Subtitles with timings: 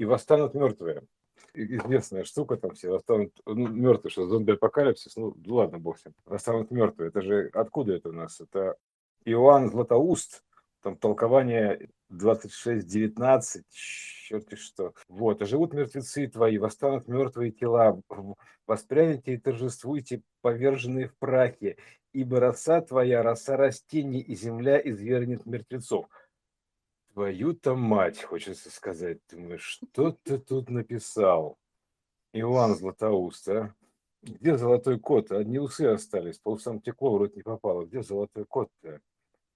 [0.00, 1.02] и восстанут мертвые.
[1.52, 7.08] Известная штука там все восстанут ну, мертвые, что зомби-апокалипсис, ну, ладно, бог с восстанут мертвые.
[7.08, 8.40] Это же откуда это у нас?
[8.40, 8.76] Это
[9.26, 10.42] Иоанн Златоуст,
[10.82, 14.94] там толкование 26.19, черти что.
[15.08, 18.00] Вот, а живут мертвецы твои, восстанут мертвые тела,
[18.66, 21.76] воспрянете и торжествуйте, поверженные в прахе,
[22.14, 26.06] ибо роса твоя, роса растений, и земля извернет мертвецов.
[27.14, 29.18] Твою-то мать, хочется сказать.
[29.30, 31.56] Думаю, что ты тут написал?
[32.32, 33.74] Иван Златоуст, а?
[34.22, 35.32] Где золотой кот?
[35.32, 37.84] Одни усы остались, по усам текло, в рот не попало.
[37.84, 39.00] Где золотой кот-то?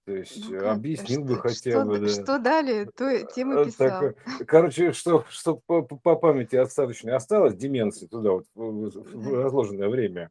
[0.07, 2.09] То есть Ну э, как, объяснил бы что, хотя что, бы, да.
[2.09, 4.03] что далее, то тем и Э, Так, писал.
[4.41, 8.91] э, короче, что, что по, по- по памяти остаточной осталось, деменции туда вот в, в-
[9.15, 9.43] в Да.
[9.45, 10.31] разложенное время,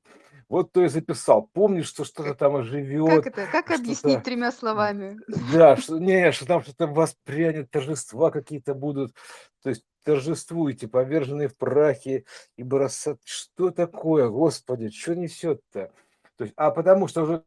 [0.53, 1.49] вот то и записал.
[1.51, 5.17] Помнишь, что что-то Как, там как оживет, это, как объяснить тремя словами?
[5.51, 9.15] да, что, не, что там что-то воспрянет, торжества какие-то будут.
[9.63, 13.19] То есть торжествуйте, поверженные в прахе, ибо рассад...
[13.23, 15.91] Что такое, Господи, что несет-то?
[16.37, 17.43] То есть, а потому что уже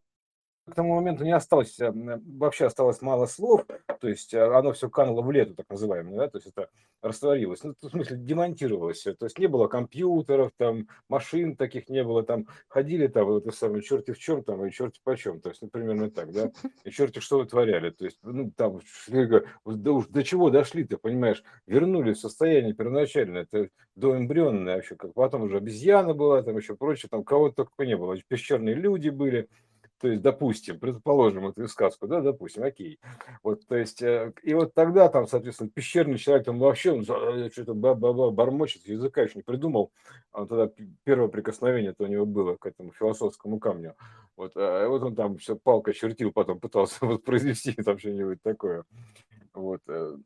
[0.70, 3.64] к тому моменту не осталось, э, вообще осталось мало слов,
[4.00, 6.68] то есть э, оно все кануло в лету, так называемое, да, то есть это
[7.02, 12.24] растворилось, ну, в смысле демонтировалось то есть не было компьютеров, там, машин таких не было,
[12.24, 15.50] там, ходили там, вот это самое, черти в чем там, и черти по чем, то
[15.50, 16.50] есть, ну, примерно так, да,
[16.84, 18.80] и черти что вытворяли, то есть, ну, там,
[19.64, 25.14] да уж до чего дошли ты, понимаешь, вернулись в состояние первоначальное, это доэмбрионное вообще, как
[25.14, 29.48] потом уже обезьяна была, там еще прочее, там кого-то только не было, пещерные люди были,
[30.00, 32.98] то есть, допустим, предположим эту сказку, да, допустим, окей.
[33.42, 37.74] Вот, то есть, э, и вот тогда там, соответственно, пещерный человек там вообще он что-то
[37.74, 39.90] бормочет, языка еще не придумал.
[40.32, 40.70] А он тогда
[41.04, 43.94] первое прикосновение то у него было к этому философскому камню.
[44.36, 48.84] Вот, а вот он там все палкой чертил, потом пытался воспроизвести там что-нибудь такое.
[49.54, 50.16] Вот, э,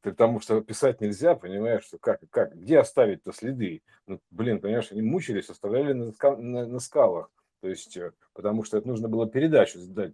[0.00, 3.82] потому что писать нельзя, понимаешь, что как, как, где оставить-то следы?
[4.06, 7.30] Ну, блин, понимаешь, они мучились, оставляли на, на- на скалах.
[7.60, 10.12] То есть, э, потому что это нужно было передачу сдать,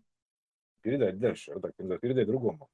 [0.82, 2.68] передать дальше, вот так передать, другому.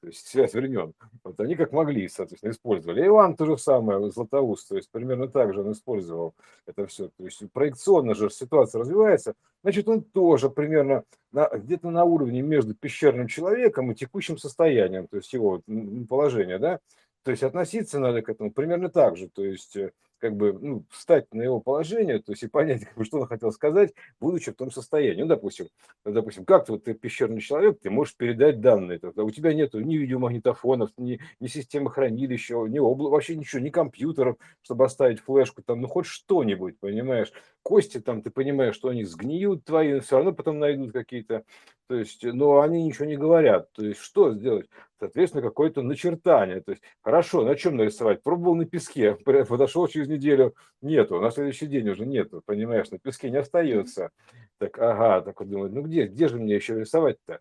[0.00, 0.92] То есть связь времен.
[1.24, 3.02] Вот они как могли, соответственно, использовали.
[3.02, 6.34] И Иван то же самое, Златоуст, то есть примерно так же он использовал
[6.66, 7.08] это все.
[7.16, 13.26] То есть проекционно же ситуация развивается, значит, он тоже примерно где-то на уровне между пещерным
[13.26, 15.62] человеком и текущим состоянием, то есть его
[16.08, 16.78] положение, да,
[17.24, 20.84] то есть относиться надо к этому примерно так же, то есть э, как бы ну,
[20.90, 24.52] встать на его положение, то есть и понять, как бы, что он хотел сказать, будучи
[24.52, 25.22] в том состоянии.
[25.22, 25.68] Ну, допустим,
[26.04, 28.98] ну, допустим, как ты, вот, ты пещерный человек, ты можешь передать данные.
[28.98, 33.70] Тогда у тебя нет ни видеомагнитофонов, ни, ни системы хранилища, ни обла- вообще ничего, ни
[33.70, 37.32] компьютеров, чтобы оставить флешку, там, ну хоть что-нибудь, понимаешь.
[37.66, 41.42] Кости там, ты понимаешь, что они сгниют твои, все равно потом найдут какие-то,
[41.88, 43.72] то есть, но они ничего не говорят.
[43.72, 44.68] То есть, что сделать?
[45.00, 46.60] Соответственно, какое-то начертание.
[46.60, 48.22] То есть, хорошо, на чем нарисовать?
[48.22, 53.30] Пробовал на песке, подошел через неделю, нету, на следующий день уже нету, понимаешь, на песке
[53.30, 54.10] не остается.
[54.58, 57.40] Так, ага, так вот думаю, ну где, где же мне еще рисовать-то?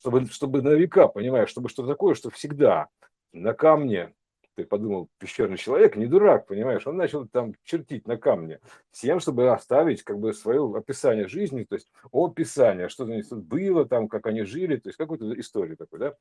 [0.00, 2.88] Чтобы, чтобы на века, понимаешь, чтобы что такое, что всегда
[3.34, 4.14] на камне,
[4.54, 9.20] ты подумал, пещерный человек, не дурак, понимаешь, он начал там чертить на камне, с тем,
[9.20, 14.26] чтобы оставить как бы свое описание жизни, то есть описание, что тут было, там, как
[14.26, 16.14] они жили, то есть какую-то историю такой, да,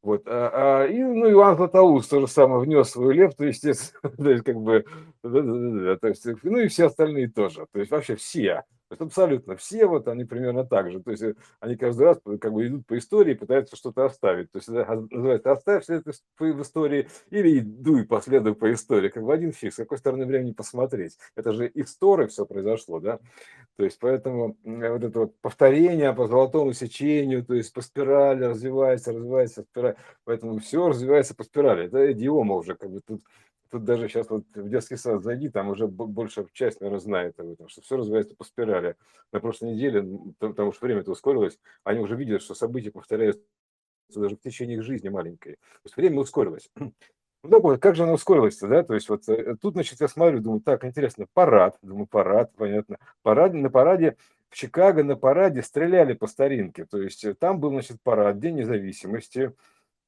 [0.00, 4.44] вот, а, а, и, ну, Иван Златоуст тоже самое внес свою лепту, естественно, то есть,
[4.44, 4.84] как бы,
[5.22, 9.56] да-да-да, то есть, ну, и все остальные тоже, то есть, вообще все, то есть, абсолютно
[9.56, 12.86] все, вот, они примерно так же, то есть, э, они каждый раз, как бы, идут
[12.86, 17.98] по истории, пытаются что-то оставить, то есть, это называется, оставь ис- в истории, или иду
[17.98, 21.70] и последую по истории, как бы один фиг, с какой стороны времени посмотреть, это же
[21.74, 23.18] история все произошло, да,
[23.76, 29.12] то есть, поэтому вот это вот повторение по золотому сечению, то есть по спирали развивается,
[29.12, 31.86] развивается спираль, поэтому все развивается по спирали.
[31.86, 33.22] Это идиома уже, как бы тут,
[33.70, 37.38] тут даже сейчас вот в детский сад зайди, там уже б- большая часть, наверное, знает
[37.40, 38.96] об этом, что все развивается по спирали.
[39.32, 40.06] На прошлой неделе,
[40.38, 43.42] потому что время-то ускорилось, они уже видят, что события повторяются
[44.14, 45.54] даже в течение их жизни маленькой.
[45.54, 46.70] То есть время ускорилось.
[47.44, 48.82] Ну, так как же она ускорилась-то, да?
[48.82, 52.98] То есть вот э, тут, значит, я смотрю, думаю, так, интересно, парад, думаю, парад, понятно.
[53.22, 54.16] Парад, на параде
[54.50, 58.56] в Чикаго на параде стреляли по старинке, то есть э, там был, значит, парад, День
[58.56, 59.52] независимости,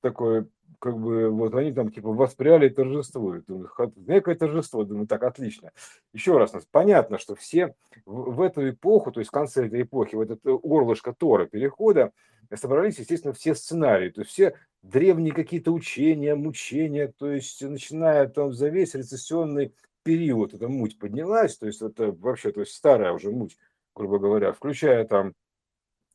[0.00, 0.46] такое,
[0.78, 3.46] как бы, вот они там, типа, воспряли и торжествуют.
[3.46, 5.72] Думаю, некое торжество, думаю, так, отлично.
[6.12, 7.74] Еще раз, понятно, что все
[8.06, 11.46] в, в эту эпоху, то есть в конце этой эпохи, в этот э, горлышко Тора
[11.46, 12.12] перехода,
[12.54, 18.52] собрались, естественно, все сценарии, то есть все древние какие-то учения, мучения, то есть начиная там
[18.52, 23.30] за весь рецессионный период эта муть поднялась, то есть это вообще, то есть старая уже
[23.30, 23.56] муть,
[23.94, 25.34] грубо говоря, включая там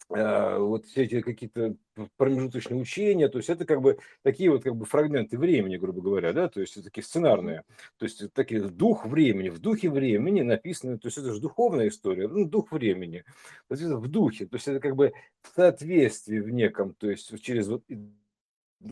[0.10, 1.76] вот все эти какие-то
[2.18, 6.32] промежуточные учения, то есть это как бы такие вот как бы фрагменты времени, грубо говоря,
[6.32, 7.64] да, то есть такие сценарные,
[7.98, 12.28] то есть такие дух времени, в духе времени написано, то есть это же духовная история,
[12.28, 13.24] ну, дух времени,
[13.68, 17.10] то есть это в духе, то есть это как бы в соответствии в неком, то
[17.10, 17.84] есть через вот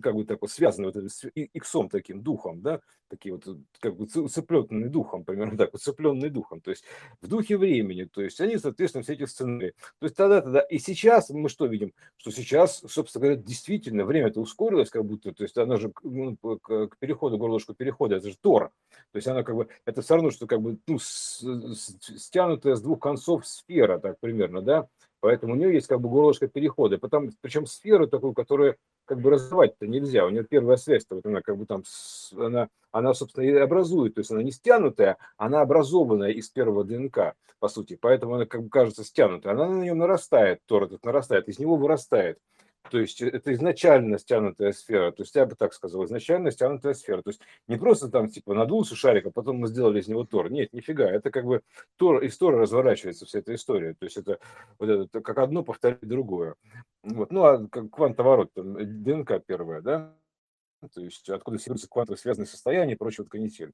[0.01, 3.45] как бы так вот связаны вот с иксом таким, духом, да, такие вот
[3.79, 6.83] как бы цепленные духом, примерно так, уцепленные духом, то есть
[7.21, 9.73] в духе времени, то есть они, соответственно, все эти сценарии.
[9.99, 11.93] То есть тогда, тогда, и сейчас мы что видим?
[12.17, 16.97] Что сейчас, собственно говоря, действительно время-то ускорилось, как будто, то есть оно же ну, к
[16.99, 18.71] переходу, горлышку перехода, это же Тор,
[19.11, 22.75] то есть она как бы, это все равно, что как бы, ну, с, с, стянутая
[22.75, 24.87] с двух концов сфера, так примерно, да,
[25.23, 26.97] Поэтому у нее есть как бы горлышко перехода.
[26.97, 28.75] Потом, причем сферу такую, которая
[29.05, 30.25] как бы развивать-то нельзя.
[30.25, 31.83] У нее первая связь вот она как бы там,
[32.37, 34.15] она, она, собственно, и образует.
[34.15, 37.97] То есть она не стянутая, она образованная из первого ДНК, по сути.
[38.01, 39.53] Поэтому она как бы кажется стянутая.
[39.53, 42.37] Она на нем нарастает, тор этот нарастает, из него вырастает.
[42.89, 45.11] То есть э, это изначально стянутая сфера.
[45.11, 47.21] То есть я бы так сказал, изначально стянутая сфера.
[47.21, 50.51] То есть не просто там типа надулся шарик, а потом мы сделали из него Тор.
[50.51, 51.09] Нет, нифига.
[51.09, 51.61] Это как бы
[51.97, 53.93] Тор, из Тора разворачивается вся эта история.
[53.93, 54.39] То есть это,
[54.79, 56.55] вот это как одно повторяет другое.
[57.03, 57.31] Вот.
[57.31, 60.13] Ну а квантоворот, там, ДНК первая, да?
[60.89, 63.73] То есть откуда селятся квантово связанные состояния и прочее вот канитель.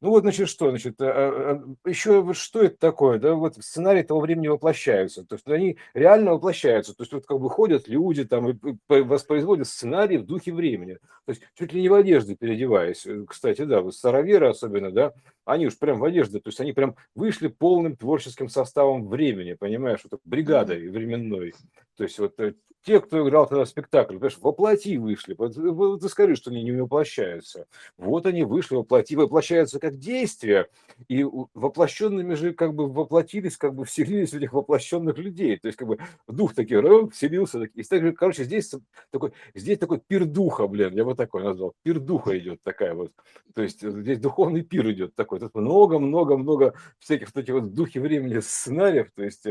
[0.00, 4.02] Ну вот, значит, что, значит, э, э, э, еще что это такое, да, вот сценарии
[4.02, 8.24] того времени воплощаются, то есть они реально воплощаются, то есть вот как бы ходят люди
[8.24, 8.56] там и
[8.88, 10.94] воспроизводят сценарии в духе времени,
[11.26, 15.12] то есть чуть ли не в одежде переодеваясь, кстати, да, вот староверы особенно, да,
[15.44, 20.00] они уж прям в одежде, то есть они прям вышли полным творческим составом времени, понимаешь,
[20.10, 21.52] вот бригадой временной,
[21.98, 22.36] то есть вот
[22.82, 25.34] те, кто играл тогда в спектакль, понимаешь, воплоти вышли.
[25.34, 27.66] Ты скажи, что они не воплощаются.
[27.98, 30.68] Вот они вышли, воплоти, воплощаются как действия,
[31.08, 31.24] и
[31.54, 35.58] воплощенными же как бы воплотились, как бы вселились в этих воплощенных людей.
[35.58, 36.74] То есть как бы дух таки
[37.10, 37.64] вселился.
[37.64, 38.74] И, так, короче, здесь
[39.10, 41.74] такой, здесь такой пир духа, блин, я вот такой назвал.
[41.82, 43.12] Пир духа идет такая вот.
[43.54, 45.40] То есть здесь духовный пир идет такой.
[45.40, 49.46] Тут много-много-много всяких вот этих вот духи времени сценариев, то есть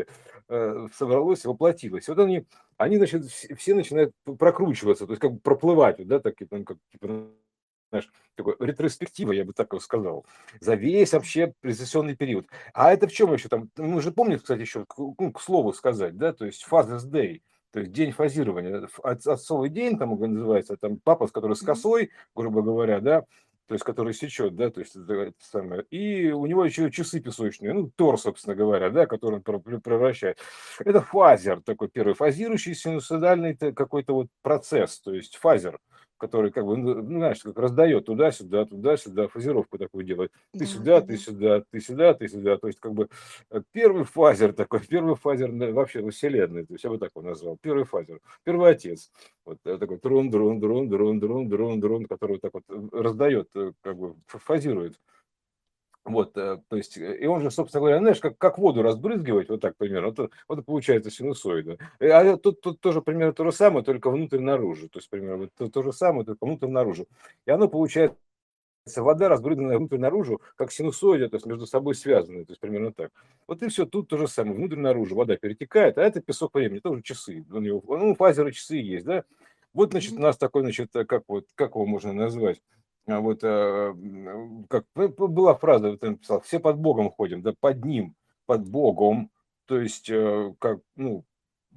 [0.50, 2.08] э, собралось, воплотилось.
[2.08, 2.46] Вот они
[2.80, 7.28] они, значит, все начинают прокручиваться, то есть как бы проплывать, да, так, там, как, типа,
[7.90, 10.26] знаешь, такой ретроспектива, я бы так его сказал,
[10.62, 12.48] за весь вообще рецессионный период.
[12.74, 13.70] А это в чем еще там?
[13.78, 17.42] Мы же помним, кстати, еще, ну, к слову сказать, да, то есть Father's Day,
[17.72, 23.02] то есть день фазирования, отцовый день там называется, там папа, который с косой, грубо говоря,
[23.02, 23.26] да,
[23.70, 25.84] то есть который сечет, да, то есть это, это самое.
[25.92, 30.40] И у него еще часы песочные, ну, тор, собственно говоря, да, который он превращает.
[30.80, 35.78] Это father, такой первый фазирующий синусоидальный какой-то вот процесс, то есть father
[36.20, 40.32] который как бы, ну, ну, знаешь, как раздает туда-сюда, туда-сюда, фазировку такую делает.
[40.54, 41.08] Ты да, сюда, да.
[41.08, 42.58] ты сюда, ты сюда, ты сюда.
[42.58, 43.10] То есть как бы
[43.50, 47.28] э, первый father такой, первый father вообще во вселенной, то есть я бы так его
[47.28, 49.12] назвал, первый father, первый отец.
[49.46, 53.02] Вот э, такой трун, друн, друн, друн, друн, друн, друн, который вот так вот э,
[53.02, 53.50] раздает,
[53.82, 55.00] как бы фазирует.
[56.10, 59.78] Вот, то есть, и он же, собственно говоря, знаешь, как, как воду разбрызгивать, вот так
[59.78, 61.78] примерно, вот, вот получается синусоида.
[62.00, 64.90] А тут, тут тоже примерно то же самое, только внутрь-наружу.
[64.90, 67.08] То есть, примерно, вот то, то же самое, только внутрь-наружу.
[67.46, 68.18] И оно получается
[68.96, 73.12] вода, разбрызганная внутрь-наружу, как синусоида, то есть между собой связанные, то есть примерно так.
[73.48, 77.04] Вот и все, тут то же самое, внутрь-наружу вода перетекает, а это песок времени, тоже
[77.04, 79.26] часы, у него, ну, фазеры часы есть, да.
[79.74, 82.60] Вот, значит, у нас такой, значит, как вот, как его можно назвать?
[83.12, 83.96] А вот э,
[84.70, 89.32] как была фраза, вот написал, все под Богом ходим, да, под Ним, под Богом,
[89.66, 91.26] то есть э, как, ну,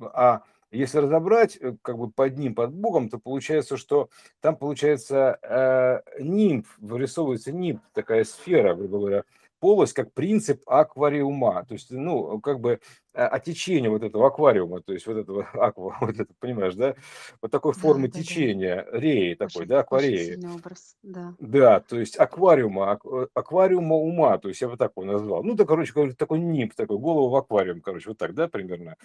[0.01, 4.09] а если разобрать, э, как бы под ним, под Богом, то получается, что
[4.41, 9.25] там получается э, нимб, вырисовывается нимб, такая сфера, грубо говоря,
[9.63, 12.81] полость как принцип аквариума, то есть, ну, как бы
[13.13, 16.97] отечение вот этого аквариума, то есть вот этого аква, вот это, понимаешь, да,
[17.41, 18.99] вот такой формы да, течения, да.
[18.99, 20.47] реи такой, очень, да, аквареи.
[20.53, 21.35] образ, да.
[21.39, 25.45] Да, то есть аквариума, э, аквариума ума, то есть я бы так его назвал.
[25.45, 28.97] Ну, да, короче, такой нип, такой голову в аквариум, короче, вот так, да, примерно.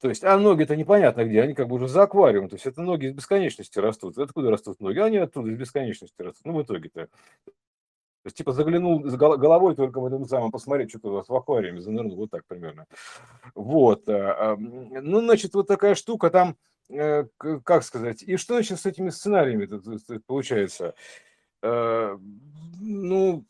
[0.00, 2.80] То есть, а ноги-то непонятно где, они как бы уже за аквариум, то есть это
[2.80, 4.16] ноги из бесконечности растут.
[4.16, 4.98] Откуда растут ноги?
[4.98, 6.46] Они оттуда из бесконечности растут.
[6.46, 7.08] Ну, в итоге-то.
[8.24, 11.34] То есть, типа, заглянул с головой только в этом самом, посмотреть, что-то у вас в
[11.36, 12.86] аквариуме занырнул, вот так примерно.
[13.54, 14.08] Вот.
[14.08, 16.56] Э, ну, значит, вот такая штука там,
[16.88, 19.68] э, как сказать, и что значит с этими сценариями
[20.26, 20.94] получается?
[21.62, 22.16] Э,
[22.80, 23.44] ну,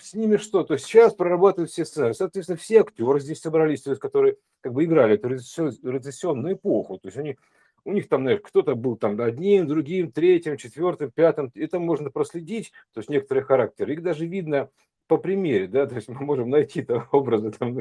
[0.00, 0.62] с ними что?
[0.62, 2.12] То есть сейчас прорабатывают все сценарии.
[2.12, 6.98] Соответственно, все актеры здесь собрались, то есть, которые как бы играли эту рецессионную эпоху.
[6.98, 7.36] То есть они
[7.84, 11.50] у них там, наверное, кто-то был там одним, другим, третьим, четвертым, пятым.
[11.54, 13.94] Это можно проследить, то есть некоторые характеры.
[13.94, 14.70] Их даже видно
[15.10, 17.76] по примере, да, то есть мы можем найти там образы там,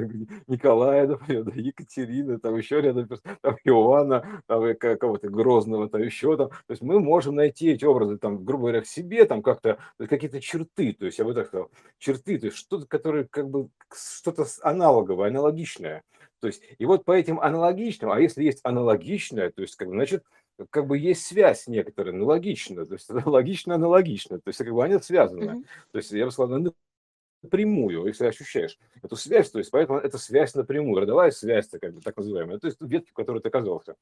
[0.47, 3.07] Николая, например, да, Екатерины, там еще рядом,
[3.41, 6.49] там, Иоанна, там, кого-то Грозного, там еще там.
[6.49, 10.41] То есть мы можем найти эти образы, там, грубо говоря, в себе, там как-то какие-то
[10.41, 11.69] черты, то есть я бы так сказал,
[11.99, 16.01] черты, то есть что-то, которое как бы что-то аналоговое, аналогичное.
[16.39, 19.93] То есть, и вот по этим аналогичным, а если есть аналогичное, то есть, как бы,
[19.93, 20.23] значит,
[20.71, 24.99] как бы есть связь некоторая, ну, логично, то есть, логично-аналогично, то есть, как бы они
[24.99, 25.43] связаны.
[25.43, 25.65] Mm-hmm.
[25.91, 26.73] То есть, я бы сказал,
[27.41, 32.01] напрямую, если ощущаешь эту связь, то есть поэтому это связь напрямую, родовая связь, как бы,
[32.01, 33.95] так называемая, то есть ветки, в которой ты оказался.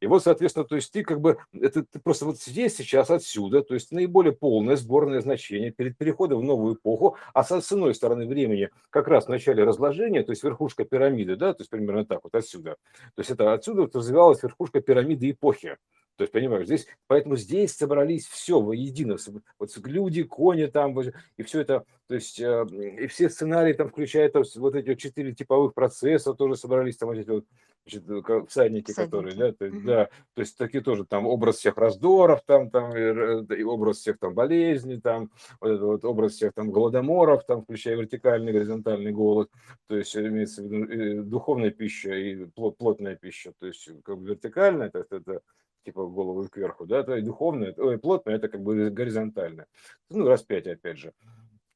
[0.00, 3.62] И вот, соответственно, то есть ты как бы, это ты просто вот здесь, сейчас, отсюда,
[3.62, 7.94] то есть наиболее полное сборное значение перед переходом в новую эпоху, а с, с иной
[7.94, 12.04] стороны времени, как раз в начале разложения, то есть верхушка пирамиды, да, то есть примерно
[12.04, 12.76] так вот отсюда.
[13.14, 15.76] То есть это отсюда вот развивалась верхушка пирамиды эпохи.
[16.20, 19.16] То есть, понимаешь, здесь, поэтому здесь собрались все воедино,
[19.58, 22.66] вот люди, кони там, и все это, то есть, э,
[23.00, 27.16] и все сценарии там, включая то, вот эти четыре типовых процесса, тоже собрались там вот
[27.16, 27.46] эти вот
[27.86, 31.78] значит, э, всадники, которые, да, то, есть, да, то есть такие тоже там образ всех
[31.78, 36.52] раздоров, там, там, и, и образ всех там болезней, там, вот этот вот образ всех
[36.52, 39.50] там голодоморов, там, включая вертикальный, горизонтальный голод,
[39.86, 44.88] то есть имеется в виду духовная пища и плотная пища, то есть как бы вертикальная,
[44.88, 45.40] это, это
[45.84, 49.66] типа голову кверху, да, то есть духовное, ой, плотное, это как бы горизонтальное.
[50.10, 51.12] Ну, распятие, опять же.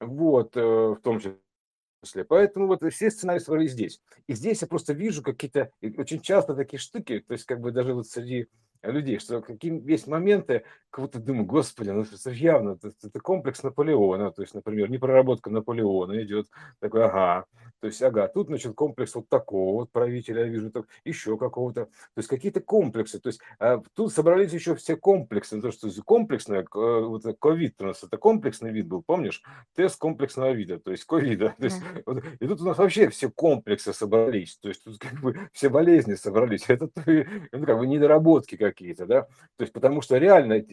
[0.00, 2.24] Вот, э, в том числе.
[2.24, 4.00] Поэтому вот все сценарии собрались здесь.
[4.26, 7.94] И здесь я просто вижу какие-то очень часто такие штуки, то есть как бы даже
[7.94, 8.48] вот среди
[8.90, 13.62] людей, что какие есть моменты, как будто думаю, господи, ну это явно, это, это комплекс
[13.64, 16.46] Наполеона, то есть, например, не проработка Наполеона идет,
[16.78, 17.46] такой, ага,
[17.80, 21.86] то есть, ага, тут, значит, комплекс вот такого вот правителя, я вижу, так, еще какого-то,
[21.86, 26.62] то есть, какие-то комплексы, то есть, а, тут собрались еще все комплексы, то, что комплексное,
[26.62, 29.42] э, вот ковид у нас, это комплексный вид был, помнишь?
[29.74, 33.30] Тест комплексного вида, то есть, ковида, то есть, вот, и тут у нас вообще все
[33.30, 38.56] комплексы собрались, то есть, тут как бы все болезни собрались, это, ну, как бы недоработки
[38.74, 39.22] какие-то, да,
[39.56, 40.64] то есть, потому что реально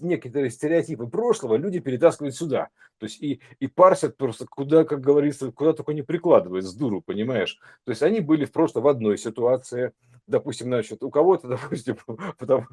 [0.00, 2.68] некоторые стереотипы прошлого люди перетаскивают сюда.
[2.98, 7.00] То есть и, и парсят просто куда, как говорится, куда только не прикладывают с дуру,
[7.00, 7.58] понимаешь?
[7.84, 9.92] То есть они были просто в одной ситуации,
[10.26, 11.96] допустим, значит, у кого-то, допустим,
[12.38, 12.66] потом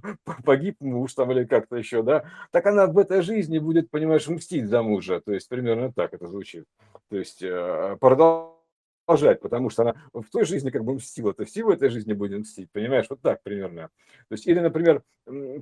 [0.45, 4.67] погиб муж там или как-то еще, да, так она в этой жизни будет, понимаешь, мстить
[4.67, 5.21] за мужа.
[5.25, 6.65] То есть примерно так это звучит.
[7.09, 8.56] То есть э, продолжать
[9.07, 12.13] продолжать, потому что она в той жизни как бы мстила, то и в этой жизни
[12.13, 13.89] будет мстить, понимаешь, вот так примерно.
[14.27, 15.01] То есть, или, например,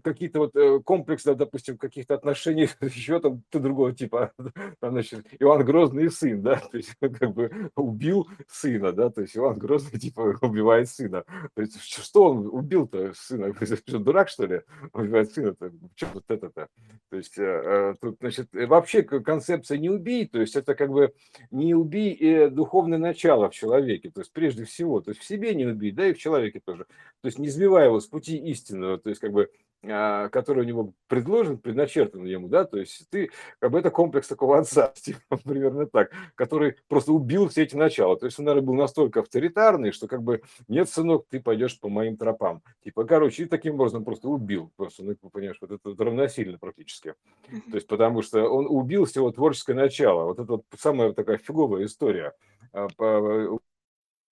[0.03, 4.31] какие-то вот э, комплексы, допустим, каких-то отношений еще там то другого типа,
[4.79, 9.35] там, значит, Иван Грозный сын, да, то есть как бы убил сына, да, то есть
[9.37, 11.23] Иван Грозный типа убивает сына.
[11.53, 13.53] То есть что он убил-то сына?
[13.65, 14.61] Что, дурак, что ли?
[14.93, 15.71] убивает сына-то?
[15.95, 16.67] Что вот это-то?
[17.09, 21.13] То есть э, э, тут, значит, вообще концепция не убей, то есть это как бы
[21.51, 25.25] не убей и духовное начало, начало в человеке, то есть прежде всего, то есть в
[25.25, 26.85] себе не убить, да и в человеке тоже.
[27.21, 29.49] То есть не сбивая его с пути истинного, то есть как бы
[29.87, 34.27] а, который у него предложен, предначертан ему, да, то есть ты, как бы это комплекс
[34.27, 38.65] такого отца, типа, примерно так, который просто убил все эти начала, то есть он, наверное,
[38.65, 43.43] был настолько авторитарный, что как бы нет, сынок, ты пойдешь по моим тропам, типа, короче,
[43.43, 47.13] и таким образом просто убил, просто, ну, понимаешь, вот это, равносильно практически,
[47.49, 51.37] то есть потому что он убил все его творческое начало, вот это вот самая такая
[51.37, 52.33] фиговая история,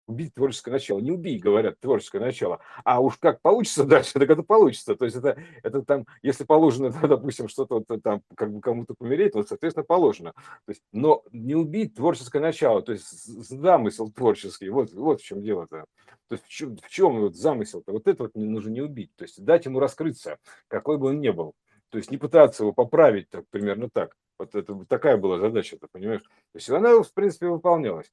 [0.08, 1.00] убить творческое начало.
[1.00, 2.60] Не убей, говорят, творческое начало.
[2.84, 4.96] А уж как получится дальше, так это получится.
[4.96, 9.36] То есть это, это там, если положено, допустим, что-то вот там как бы кому-то помереть,
[9.36, 10.34] вот, соответственно, положено.
[10.66, 14.70] То есть, но не убить творческое начало, то есть замысел творческий.
[14.70, 15.86] Вот, вот в чем дело-то.
[16.30, 17.92] То есть в чем, в чем вот замысел-то?
[17.92, 19.12] Вот это вот нужно не убить.
[19.16, 21.54] То есть дать ему раскрыться, какой бы он ни был.
[21.90, 24.16] То есть не пытаться его поправить так, примерно так.
[24.40, 26.24] Вот это такая была задача, ты понимаешь?
[26.24, 28.12] То есть она, в принципе, выполнялась.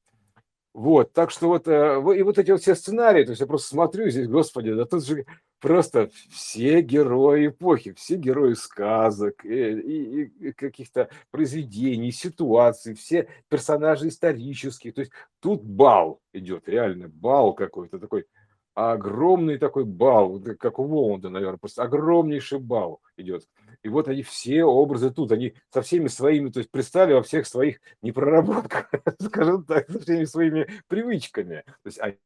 [0.73, 3.71] Вот, так что вот, э, и вот эти вот все сценарии, то есть я просто
[3.71, 5.27] смотрю здесь, господи, да тут же
[5.59, 14.07] просто все герои эпохи, все герои сказок и, и, и каких-то произведений, ситуаций, все персонажи
[14.07, 18.27] исторические, то есть тут бал идет, реально бал какой-то такой,
[18.75, 23.45] огромный такой бал, как у Воланда, наверное, просто огромнейший бал идет.
[23.83, 27.47] И вот они все образы тут, они со всеми своими, то есть пристали во всех
[27.47, 31.65] своих непроработках, скажем так, со всеми своими привычками.
[31.83, 32.17] То есть они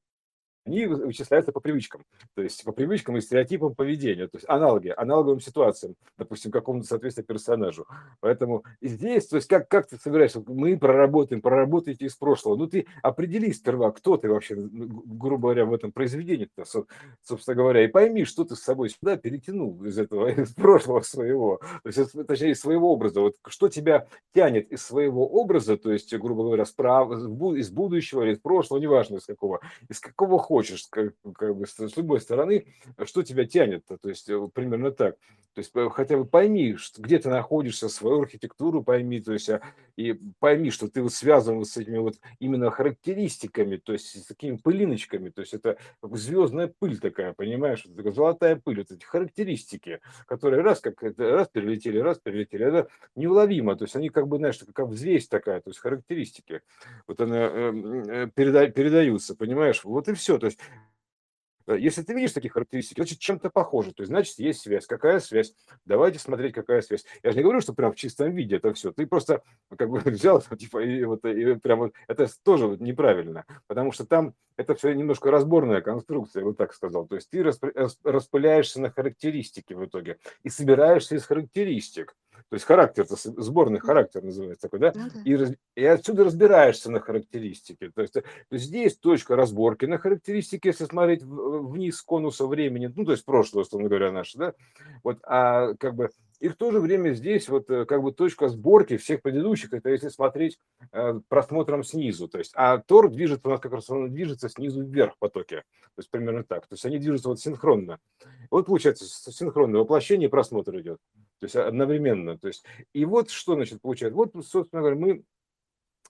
[0.66, 2.02] вычисляются по привычкам,
[2.34, 7.26] то есть по привычкам и стереотипам поведения, то есть аналоги, аналоговым ситуациям, допустим, какому-то соответственно
[7.26, 7.86] персонажу.
[8.20, 12.86] Поэтому здесь, то есть как, как ты собираешься, мы проработаем, проработаете из прошлого, ну ты
[13.02, 16.48] определись сперва, кто ты вообще, грубо говоря, в этом произведении,
[17.22, 21.60] собственно говоря, и пойми, что ты с собой сюда перетянул из этого, из прошлого своего,
[21.82, 26.14] то есть, точнее, из своего образа, вот что тебя тянет из своего образа, то есть,
[26.16, 31.14] грубо говоря, справ, из будущего или из прошлого, неважно из какого, из какого хочешь, как,
[31.36, 32.66] как бы с любой стороны,
[33.06, 35.16] что тебя тянет, то есть э, примерно так.
[35.54, 39.48] То есть э, хотя бы пойми, что, где ты находишься, свою архитектуру пойми, то есть
[39.48, 39.62] а,
[39.96, 44.56] и пойми, что ты вот связан с этими вот именно характеристиками, то есть с такими
[44.56, 50.62] пылиночками, то есть это звездная пыль такая, понимаешь, такая золотая пыль, вот эти характеристики, которые
[50.62, 54.88] раз как раз перелетели, раз перелетели, это неуловимо, то есть они как бы, знаешь, как
[54.88, 56.62] взвесь такая, то есть характеристики,
[57.06, 60.60] вот она э, переда, передаются, понимаешь, вот и все, то есть
[61.66, 63.92] Э, если ты видишь такие характеристики, значит, чем-то похоже.
[63.92, 64.86] То есть, значит, есть связь.
[64.86, 65.54] Какая связь?
[65.84, 67.04] Давайте смотреть, какая связь.
[67.22, 68.92] Я же не говорю, что прям в чистом виде это все.
[68.92, 69.42] Ты просто
[69.76, 74.74] как бы взял, типа, и вот и прям это тоже неправильно, потому что там это
[74.74, 77.06] все немножко разборная конструкция, я вот так сказал.
[77.06, 82.14] То есть ты распыляешься на характеристики в итоге и собираешься из характеристик.
[82.50, 84.92] То есть характер, это сборный характер называется такой, да?
[84.94, 85.20] Ну, да.
[85.24, 87.90] И, и отсюда разбираешься на характеристики.
[87.94, 93.04] То есть, то есть здесь точка разборки на характеристики, если смотреть вниз конуса времени, ну,
[93.04, 94.54] то есть прошлое, условно говоря, наше, да?
[95.02, 96.10] Вот, а как бы
[96.44, 99.88] и в то же время здесь вот э, как бы точка сборки всех предыдущих, это
[99.88, 100.58] если смотреть
[100.92, 102.28] э, просмотром снизу.
[102.28, 105.62] То есть, а Тор движется у нас как раз он движется снизу вверх в потоке.
[105.80, 106.66] То есть примерно так.
[106.66, 107.98] То есть они движутся вот синхронно.
[108.50, 110.98] Вот получается синхронное воплощение и просмотр идет.
[111.38, 112.36] То есть одновременно.
[112.36, 114.14] То есть, и вот что, значит, получается.
[114.14, 115.24] Вот, собственно говоря, мы,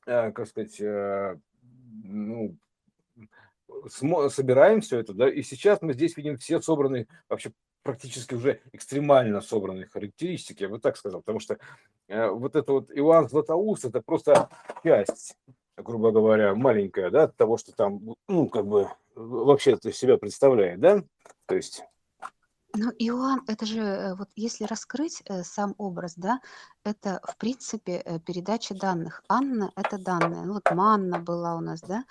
[0.07, 1.39] э, как сказать, э,
[2.03, 2.57] ну,
[3.89, 7.53] собираем все это, да, и сейчас мы здесь видим все собранные вообще
[7.85, 11.59] практически уже экстремально собранные характеристики, я бы так сказал, потому что
[12.09, 14.49] э, вот это вот Иоанн Златоуст, это просто
[14.83, 15.37] часть,
[15.77, 21.05] грубо говоря, маленькая, да, того, что там, ну, как бы вообще это себя представляет, да,
[21.47, 21.85] то есть
[22.75, 26.41] ну, Иоанн, это же, э, вот если раскрыть э, сам образ, да,
[26.85, 29.23] это, в принципе, э, передача данных.
[29.29, 30.43] Анна– это данные.
[30.45, 32.05] Ну, вот Манна была у нас, да,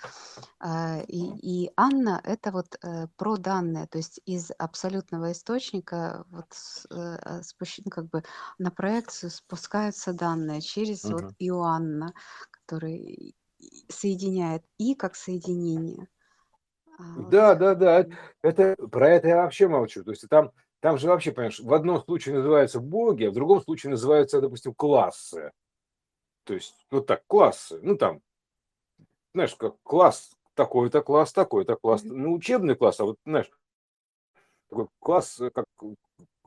[0.60, 1.20] а, и,
[1.66, 2.78] и Анна– это вот
[3.16, 8.22] про данные, то есть из абсолютного источника вот спущ- ну, как бы
[8.58, 12.14] на проекцию спускаются данные через вот Иоанна,
[12.50, 13.34] который
[13.88, 16.08] соединяет и как соединение.
[16.98, 18.06] А, да, да, да.
[18.42, 20.04] Это, про это я вообще молчу.
[20.04, 23.62] То есть там, там же вообще, понимаешь, в одном случае называются боги, а в другом
[23.62, 25.52] случае называются, допустим, классы.
[26.44, 27.78] То есть, вот так, классы.
[27.82, 28.20] Ну, там,
[29.32, 32.02] знаешь, как класс такой-то класс, такой-то класс.
[32.04, 33.50] Ну, учебный класс, а вот, знаешь,
[34.68, 35.66] такой класс, э, как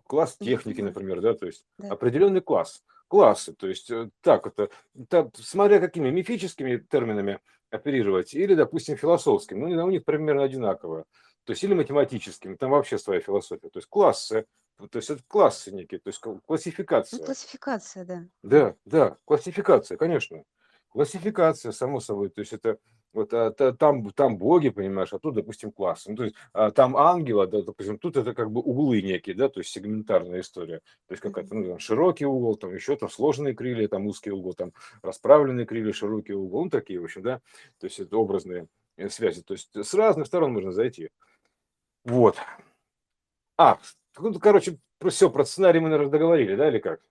[0.05, 1.89] класс техники, например, да, то есть да.
[1.89, 4.69] определенный класс, классы, то есть э, так это,
[5.09, 11.05] так, смотря какими мифическими терминами оперировать, или, допустим, философским, ну, у них примерно одинаково,
[11.43, 14.45] то есть или математическим, там вообще своя философия, то есть классы,
[14.77, 17.19] то есть это классы некие, то есть классификация.
[17.19, 18.23] Ну, классификация, да.
[18.43, 20.43] Да, да, классификация, конечно.
[20.89, 22.77] Классификация, само собой, то есть это
[23.17, 26.11] вот а, там, там боги, понимаешь, а тут, допустим, классы.
[26.11, 29.49] Ну, то есть а, там ангела, да, допустим, тут это как бы углы некие, да,
[29.49, 30.79] то есть сегментарная история.
[31.07, 34.53] То есть какая-то, ну, там, широкий угол, там еще там сложные крылья, там узкий угол,
[34.53, 37.41] там расправленные крылья, широкий угол, ну, такие, в общем, да,
[37.79, 39.41] то есть это образные э, связи.
[39.41, 41.09] То есть с разных сторон можно зайти.
[42.05, 42.37] Вот.
[43.57, 43.79] А,
[44.19, 44.77] ну, короче,
[45.09, 47.01] все, про сценарий мы, наверное, договорили, да, или как?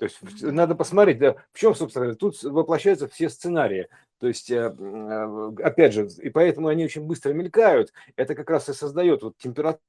[0.00, 3.86] То есть надо посмотреть, да, в чем, собственно, тут воплощаются все сценарии.
[4.18, 7.92] То есть, э, э, опять же, и поэтому они очень быстро мелькают.
[8.16, 9.82] Это как раз и создает вот температуру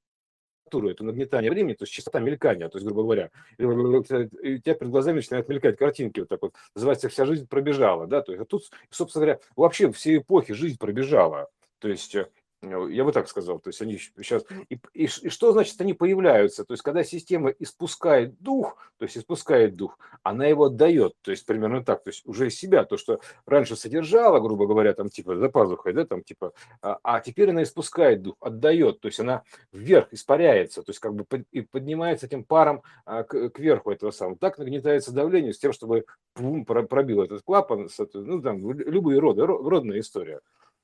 [0.90, 5.18] это нагнетание времени, то есть частота мелькания, то есть, грубо говоря, у тебя перед глазами
[5.18, 8.70] начинают мелькать картинки, вот так вот, называется «Вся жизнь пробежала», да, то есть, а тут,
[8.90, 12.26] собственно говоря, вообще все эпохи жизнь пробежала, то есть, Э,
[12.64, 13.60] я бы так сказал.
[13.60, 14.44] То есть они сейчас...
[14.70, 16.64] И, и, и что значит они появляются?
[16.64, 21.16] То есть когда система испускает дух, то есть испускает дух, она его отдает.
[21.22, 22.04] То есть примерно так.
[22.04, 22.86] То есть уже из себя.
[22.86, 26.54] То, что раньше содержала, грубо говоря, там типа за пазухой, да, там типа...
[26.82, 29.00] А, а теперь она испускает дух, отдает.
[29.02, 30.84] То есть она вверх испаряется.
[30.84, 34.38] То есть как бы под, и поднимается этим паром а, к, кверху этого самого.
[34.38, 37.90] Так нагнетается давление с тем, чтобы пум, пробил этот клапан.
[38.14, 40.42] Ну там любые роды, родная история.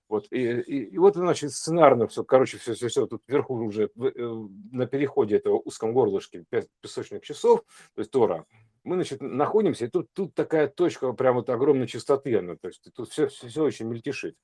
[0.10, 3.90] Вот, и, и, и вот, значит, сценарно все, короче, все, все, все, тут вверху уже
[3.96, 8.46] э, на переходе этого узком горлышке 5 песочных часов, то есть Тора,
[8.86, 12.82] мы, значит, находимся, и тут, тут такая точка прям вот огромной частоты, она, то есть
[12.96, 14.38] тут все, все, все очень мельтешит.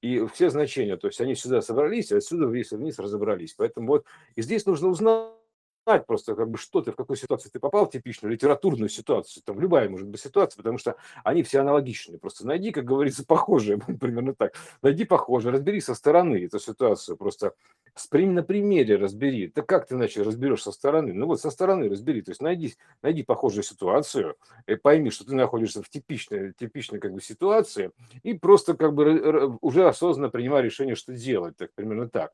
[0.00, 3.54] и все значения, то есть они сюда собрались, а отсюда вниз, вниз разобрались.
[3.54, 5.32] Поэтому вот и здесь нужно узнать
[5.88, 9.58] знать просто, как бы, что ты, в какой ситуации ты попал, типичную литературную ситуацию, там
[9.58, 12.18] любая может быть ситуация, потому что они все аналогичные.
[12.18, 14.52] Просто найди, как говорится, похожие, примерно так.
[14.82, 17.54] Найди похожие, разбери со стороны эту ситуацию, просто
[18.12, 19.48] на примере разбери.
[19.48, 21.12] Так как ты иначе разберешь со стороны?
[21.14, 25.34] Ну вот со стороны разбери, то есть найди, найди похожую ситуацию, и пойми, что ты
[25.34, 30.94] находишься в типичной, типичной как бы ситуации, и просто как бы уже осознанно принимай решение,
[30.94, 32.32] что делать, так примерно так.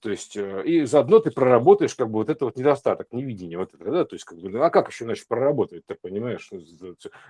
[0.00, 3.74] То есть, э, и заодно ты проработаешь как бы вот это вот недостаток, невидение вот
[3.74, 6.50] это, да, то есть, как бы, ну, а как еще иначе проработать, ты понимаешь?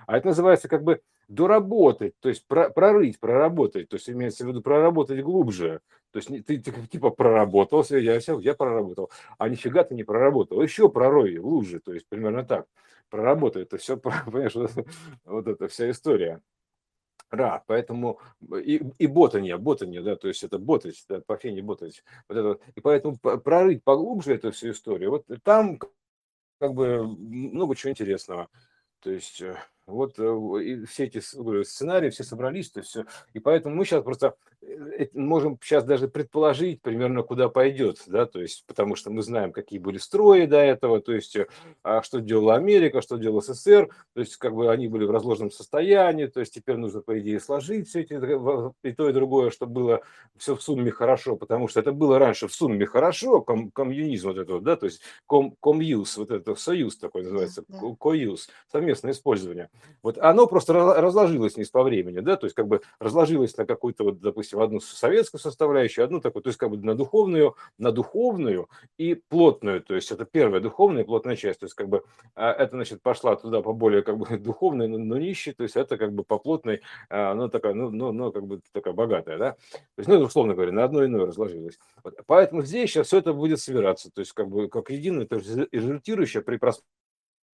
[0.05, 4.49] А это называется как бы доработать, то есть про, прорыть, проработать, то есть имеется в
[4.49, 5.81] виду проработать глубже.
[6.11, 10.61] То есть ты, ты типа проработался, я, все, я проработал, а нифига ты не проработал,
[10.61, 12.65] еще пророй глубже, то есть примерно так.
[13.09, 14.71] Проработай, это все, понимаешь, вот,
[15.25, 16.41] вот эта вся история.
[17.29, 18.19] Ра, поэтому
[18.63, 22.03] и, и ботания, ботания, да, то есть это ботать, да, по фене ботать.
[22.29, 25.77] Вот это, и поэтому прорыть поглубже эту всю историю, вот там
[26.59, 28.49] как бы много чего интересного.
[29.01, 33.05] То есть э, вот э, и все эти сценарии, все собрались, то есть все.
[33.33, 38.41] И поэтому мы сейчас просто э, можем сейчас даже предположить примерно, куда пойдет, да, то
[38.41, 41.47] есть, потому что мы знаем, какие были строи до этого, то есть, э,
[41.83, 45.51] а что делала Америка, что делал СССР, то есть, как бы они были в разложенном
[45.51, 49.73] состоянии, то есть, теперь нужно, по идее, сложить все эти, и то, и другое, чтобы
[49.73, 50.01] было
[50.35, 54.37] все в сумме хорошо, потому что это было раньше в сумме хорошо, ком, коммунизм вот
[54.37, 57.79] это, да, то есть, ком, комьюз, вот это союз такой называется, да.
[57.97, 59.69] коюз, совместное использование.
[60.03, 64.03] Вот оно просто разложилось не по времени, да, то есть как бы разложилось на какую-то
[64.03, 68.69] вот, допустим, одну советскую составляющую, одну такую, то есть как бы на духовную, на духовную
[68.97, 72.03] и плотную, то есть это первая духовная и плотная часть, то есть как бы
[72.35, 75.75] а, это, значит, пошла туда по более как бы духовной, но, но нищей, то есть
[75.75, 79.37] это как бы по плотной, а, ну такая, ну, ну, ну как бы такая богатая,
[79.37, 81.79] да, то есть, ну, условно говоря, на одно иное разложилось.
[82.03, 82.15] Вот.
[82.27, 85.49] Поэтому здесь сейчас все это будет собираться, то есть как бы как единое, то есть
[85.71, 86.87] результирующее при просмотре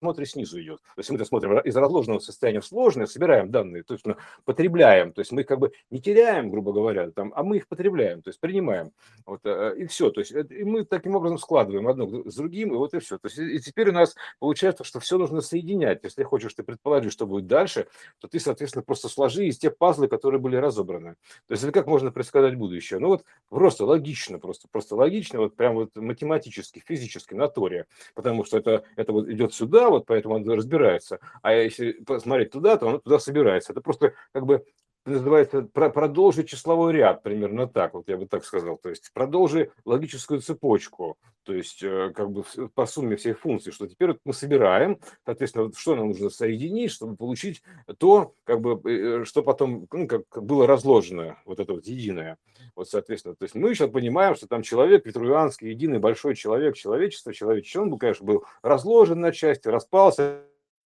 [0.03, 0.81] смотре снизу идет.
[0.81, 5.13] То есть мы смотрим из разложенного состояния в сложное, собираем данные, то есть мы потребляем,
[5.13, 8.31] то есть мы как бы не теряем, грубо говоря, там, а мы их потребляем, то
[8.31, 8.91] есть принимаем.
[9.25, 10.11] Вот, э, и все.
[10.11, 13.19] То есть и мы таким образом складываем одно с другим, и вот и все.
[13.19, 16.01] То есть и теперь у нас получается, что все нужно соединять.
[16.03, 17.87] Если хочешь ты предположить, что будет дальше,
[18.21, 21.15] то ты, соответственно, просто сложи из тех пазлы, которые были разобраны.
[21.47, 22.99] То есть это как можно предсказать будущее?
[22.99, 28.45] Ну вот просто логично, просто, просто логично, вот прям вот математически, физически, на торе, потому
[28.45, 31.19] что это, это вот идет сюда, вот поэтому он разбирается.
[31.43, 33.73] А если посмотреть туда, то он туда собирается.
[33.73, 34.65] Это просто как бы
[35.05, 38.77] называется продолжить числовой ряд, примерно так, вот я бы так сказал.
[38.77, 43.87] То есть продолжи логическую цепочку, то есть э, как бы по сумме всех функций, что
[43.87, 47.63] теперь вот мы собираем, соответственно, что нам нужно соединить, чтобы получить
[47.99, 52.39] то, как бы, э, что потом ну, как было разложено, вот это вот единое.
[52.77, 57.35] Вот, соответственно, то есть мы сейчас понимаем, что там человек, ветруянский, единый большой человек, человечество,
[57.35, 60.43] человечество, он был, конечно, был разложен на части, распался,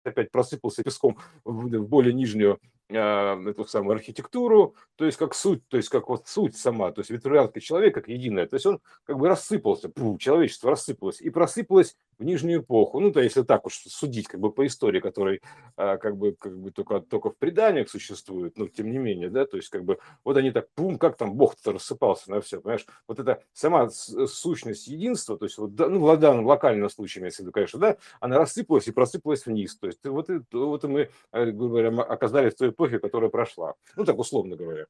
[0.04, 2.60] опять просыпался песком в более нижнюю
[2.94, 7.10] эту самую архитектуру, то есть как суть, то есть как вот суть сама, то есть
[7.10, 11.96] ветрянский человек как единое, то есть он как бы рассыпался, пу, человечество рассыпалось и просыпалось
[12.18, 15.40] в нижнюю эпоху, ну, то если так уж судить как бы по истории, которой
[15.76, 19.46] а, как бы, как бы только, только в преданиях существует, но тем не менее, да,
[19.46, 22.86] то есть как бы вот они так, пум, как там Бог-то рассыпался на все, понимаешь,
[23.08, 27.50] вот это сама сущность единства, то есть вот, ну, в данном локальном случае, имеется в
[27.50, 32.02] конечно, да, она рассыпалась и просыпалась вниз, то есть вот, вот мы, э, грубо говоря,
[32.02, 33.74] оказались в той эпохе, которая прошла.
[33.96, 34.86] Ну, так условно говоря.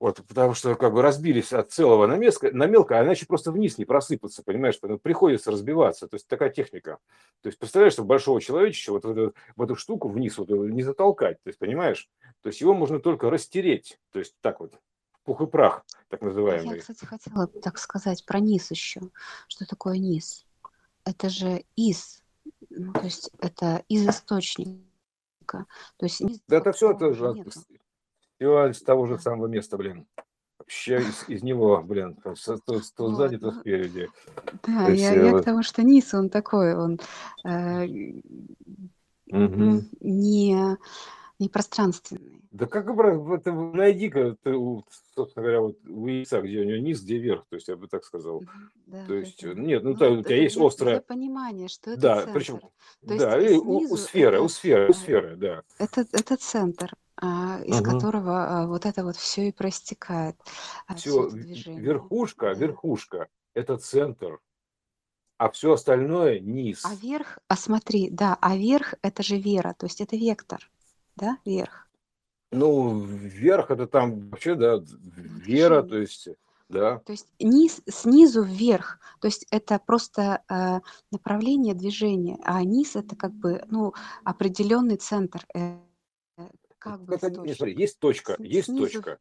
[0.00, 3.52] Вот, потому что как бы разбились от целого на, меско, на мелко, а иначе просто
[3.52, 6.08] вниз не просыпаться, понимаешь, поэтому приходится разбиваться.
[6.08, 6.98] То есть такая техника.
[7.40, 10.82] То есть представляешь, что большого человечища вот в эту, в эту штуку вниз вот не
[10.82, 12.10] затолкать, то есть понимаешь?
[12.42, 14.74] То есть его можно только растереть, то есть так вот,
[15.22, 16.74] пух и прах, так называемый.
[16.74, 19.00] Я, кстати, хотела так сказать про низ еще.
[19.48, 20.44] Что такое низ?
[21.04, 22.22] Это же из,
[22.68, 24.82] ну, то есть это из источника
[25.46, 27.34] то есть Да это все это же
[28.36, 30.06] все из того же самого места, блин.
[30.58, 32.34] Вообще из, из него, блин, то,
[32.66, 34.08] то, то сзади, то спереди.
[34.66, 35.42] Да, я, я вот...
[35.42, 37.00] к тому, что низ, он такой, он
[37.44, 37.84] э,
[39.30, 39.82] угу.
[40.00, 40.76] не,
[41.38, 42.42] не пространственный.
[42.50, 47.18] Да как бы это найди-ка, собственно говоря, вот у яйца, где у него низ, где
[47.18, 48.42] верх, то есть я бы так сказал.
[48.86, 51.00] Да, то есть, это, нет, ну, ну там, у тебя есть острое...
[51.00, 52.32] понимание, что это да, центр.
[52.32, 55.62] Причем, то да, и у, у сферы, это, у сферы, у сферы, да.
[55.78, 57.90] Это, это центр, а, из угу.
[57.90, 60.36] которого а, вот это вот все и проистекает.
[60.86, 62.60] А, все, все верхушка, да.
[62.60, 64.38] верхушка, это центр,
[65.38, 66.84] а все остальное низ.
[66.84, 70.70] А верх, а смотри, да, а верх это же вера, то есть это вектор,
[71.16, 71.88] да, вверх.
[72.52, 76.28] Ну, вверх это там вообще, да, вера, то есть,
[76.68, 76.98] да.
[77.00, 83.16] То есть низ, снизу вверх, то есть это просто э, направление движения, а низ это
[83.16, 83.92] как бы, ну,
[84.24, 85.78] определенный центр, э,
[86.78, 89.18] как бы Это, не, смотри, есть точка, С- есть снизу точка.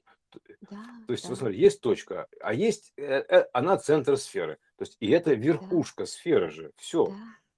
[0.70, 4.58] Да, То есть, да, смотри, есть точка, а есть, э, э, она центр сферы.
[4.78, 7.08] То есть, и это верхушка сферы же, все.
[7.08, 7.14] да,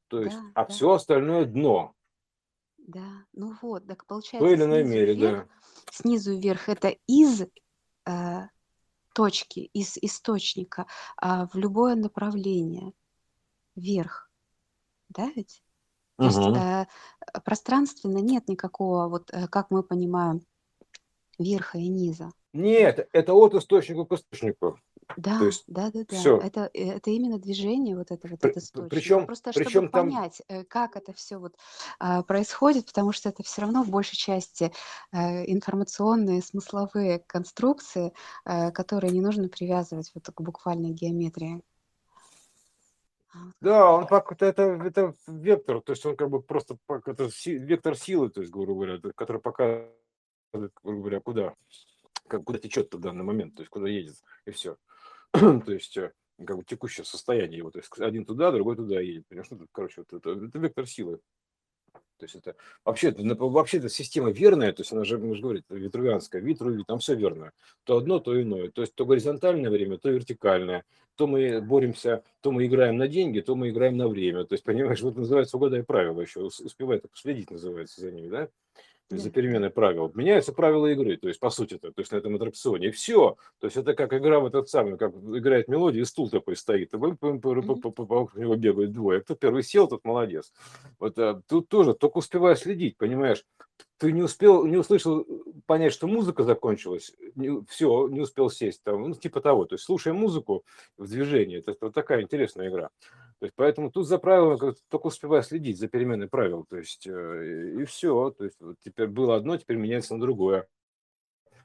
[0.08, 0.74] То есть, да, а да.
[0.74, 1.95] все остальное дно.
[2.88, 3.26] Да.
[3.34, 5.54] Ну вот, так В той получается или иной мере, вверх, да.
[5.92, 7.44] снизу вверх это из
[8.06, 8.42] э,
[9.14, 10.86] точки, из источника
[11.18, 12.94] а, в любое направление
[13.76, 14.30] вверх,
[15.10, 15.64] да ведь?
[16.18, 16.86] То есть э,
[17.44, 20.42] пространственно нет никакого, вот э, как мы понимаем,
[21.38, 22.32] верха и низа.
[22.54, 24.80] Нет, это от источника к источнику.
[25.18, 26.16] Да, То есть, да, да, да.
[26.16, 26.38] все.
[26.38, 28.90] Это, э, это именно движение, вот это вот от источника.
[28.90, 31.56] Причем, Просто чтобы причем там, понять, э, как это все вот
[32.00, 34.72] а, происходит, потому что это все равно в большей части
[35.12, 35.18] э,
[35.52, 38.14] информационные смысловые конструкции,
[38.46, 41.62] э, которые не нужно привязывать вот к буквальной геометрии.
[43.34, 47.30] А, да, он как это, это, это вектор, то есть он как бы просто это
[47.46, 49.92] вектор силы, то есть, грубо говоря, который показывает,
[50.54, 51.54] грубо говоря, куда,
[52.28, 54.16] как, куда течет в данный момент, то есть куда едет,
[54.46, 54.78] и все.
[55.66, 56.12] То есть э,
[56.44, 60.04] как бы текущее состояние его, то есть один туда, другой туда едет, понимаешь, ну, короче,
[60.10, 61.20] вот это, это вектор силы.
[62.18, 65.42] То есть это вообще, это, вообще эта система верная, то есть она же, мы же
[65.42, 67.52] говорим, витру, там все верно.
[67.84, 68.72] То одно, то иное.
[68.72, 70.86] То есть то горизонтальное время, то вертикальное.
[71.16, 74.46] То мы боремся, то мы играем на деньги, то мы играем на время.
[74.46, 78.30] То есть, понимаешь, вот называется угадай правила еще, ус- успевай так следить называется за ними,
[78.30, 78.50] да?
[79.10, 80.12] Да, за переменой правил.
[80.16, 82.88] Меняются правила игры, то есть по сути это, то есть на этом аттракционе.
[82.88, 83.38] И все.
[83.60, 86.92] То есть это как игра в этот самый, как играет мелодия, и стул такой стоит.
[86.94, 89.22] И округу него бегают двое.
[89.22, 90.52] Кто первый сел, тот молодец.
[91.00, 93.46] Вот а, тут тоже только успеваю следить, понимаешь?
[93.98, 95.26] Ты не успел, не услышал
[95.68, 97.14] понять, что музыка закончилась,
[97.70, 99.66] все, не успел сесть там, ну, типа того.
[99.66, 100.66] То есть слушай музыку
[100.98, 102.90] в движении, это вот такая интересная игра.
[103.46, 106.66] То есть, поэтому тут за правилами только успеваю следить за переменой правил.
[106.68, 108.32] То есть, э, и все.
[108.32, 110.68] То есть, вот теперь было одно, теперь меняется на другое.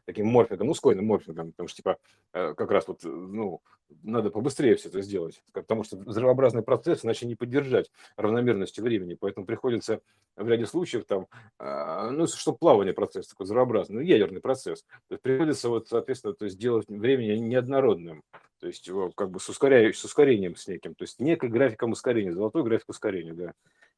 [0.05, 1.99] Таким морфингом, ну, ускоренным морфингом, потому что, типа,
[2.33, 3.61] э, как раз вот, э, ну,
[4.03, 9.47] надо побыстрее все это сделать, потому что взрывообразный процесс иначе не поддержать равномерности времени, поэтому
[9.47, 10.01] приходится
[10.37, 11.27] в ряде случаев там,
[11.59, 16.35] а, ну, чтобы плавание процесс такой взрывообразный, ну, ядерный процесс, то есть приходится вот, соответственно,
[16.35, 18.23] то есть делать времени неоднородным,
[18.61, 21.93] то есть его как бы с, ускоряющим, с ускорением с неким, то есть некой графиком
[21.93, 23.55] ускорения, золотой график ускорения, да.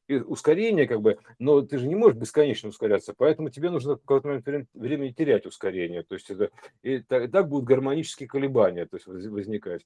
[0.09, 4.27] Ускорение как бы, но ты же не можешь бесконечно ускоряться, поэтому тебе нужно в какой-то
[4.27, 6.49] момент времени- терять ускорение, то есть это,
[6.81, 9.85] и так, и так будут гармонические колебания то есть, воз- возникать.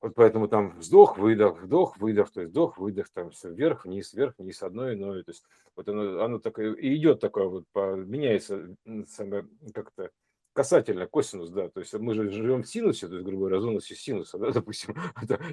[0.00, 4.12] Вот поэтому там вздох, выдох, вдох, выдох, то есть вдох, выдох, там все вверх, вниз,
[4.12, 5.24] вверх, вниз, одно иное.
[5.24, 8.76] То есть вот оно, оно такое, и идет такое вот, по, меняется
[9.08, 10.10] самое, как-то
[10.58, 13.80] касательно косинус, да, то есть мы же живем в синусе, то есть, грубо говоря, зона
[13.80, 14.96] синуса, да, допустим,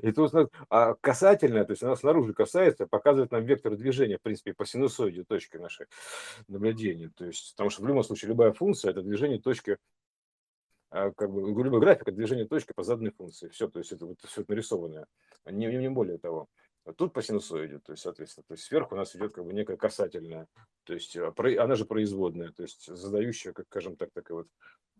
[0.01, 4.55] и нас- а касательная, то есть она снаружи касается, показывает нам вектор движения, в принципе,
[4.55, 5.85] по синусоиде точки нашей
[6.47, 9.77] наблюдения, то есть, потому что в любом случае любая функция– это движение точки
[10.89, 13.49] а, как бы любой график это движение точки по заданной функции.
[13.49, 15.05] Все, то есть это вот все это нарисованное.
[15.45, 16.47] Не, не более того.
[16.85, 19.53] А тут по синусоиде, то есть, соответственно, то есть сверху у нас идет как бы
[19.53, 20.47] некая касательная,
[20.83, 24.47] то есть а, она же производная, то есть задающая, как скажем так, такая вот,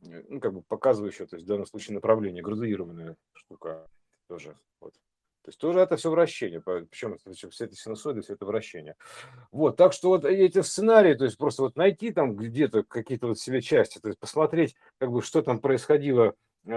[0.01, 3.87] э, ну, как бы показывающая, то есть в данном случае направление, градуированная штука
[4.27, 4.57] тоже.
[4.79, 4.93] Вот.
[5.43, 7.17] То есть тоже это все вращение, причем
[7.51, 8.95] все это синусоиды, все это вращение.
[9.51, 13.37] Вот, так что вот эти сценарии, то есть просто вот найти там где-то какие-то вот
[13.37, 16.33] себе части, то есть посмотреть, как бы, что там происходило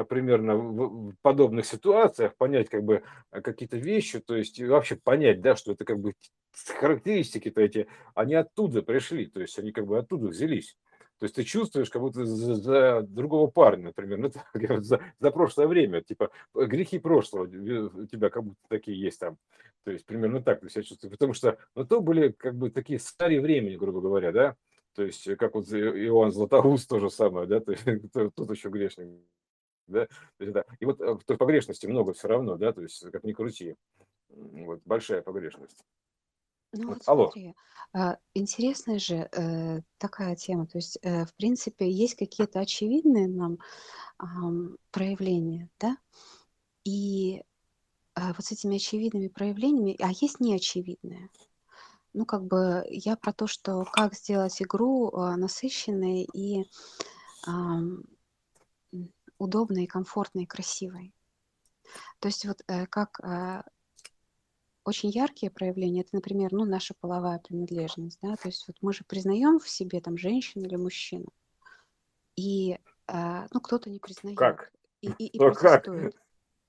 [0.08, 5.56] примерно в подобных ситуациях, понять как бы э, какие-то вещи, то есть вообще понять, да,
[5.56, 6.14] что это как бы
[6.78, 10.76] характеристики-то эти, они оттуда пришли, то есть они как бы оттуда взялись.
[11.18, 15.30] То есть ты чувствуешь, как будто за, за другого парня, например, ну, так, за, за
[15.30, 19.36] прошлое время, типа э, грехи прошлого э, у тебя как будто такие есть там.
[19.84, 21.12] То есть примерно так ты себя чувствуешь.
[21.12, 24.56] Потому что, ну, то были как бы такие старые времени, грубо говоря, да.
[24.94, 28.50] То есть, э, как вот Иоанн Златоуст то же самое, да, то есть, то- тут
[28.50, 29.08] еще грешник,
[29.88, 30.06] да.
[30.06, 33.24] То есть это- и вот э, то погрешности много все равно, да, то есть, как
[33.24, 33.76] ни крути.
[34.28, 35.82] Вот, большая погрешность.
[36.72, 37.24] Ну Вот, вот алло.
[37.30, 37.54] смотри,
[37.94, 40.66] а, интересная же э, такая тема.
[40.66, 43.58] То есть, э, в принципе, есть какие-то очевидные нам
[44.18, 45.96] ам, проявления, да?
[46.84, 47.42] И
[48.14, 51.30] а, вот с этими очевидными проявлениями, а есть неочевидные.
[52.12, 56.64] Ну, как бы я про то, что как сделать игру а, насыщенной и
[59.38, 61.14] удобной, комфортной, красивой.
[62.20, 63.64] То есть вот э, как а,
[64.84, 69.04] очень яркие проявления, это, например, ну, наша половая принадлежность, да, то есть вот мы же
[69.04, 71.28] признаем в себе там женщину или мужчину,
[72.36, 74.72] И, э, ну, кто-то не признает Как?
[75.00, 75.86] и и и Кто как?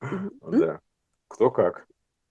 [0.41, 0.79] Да.
[1.27, 1.87] Кто как.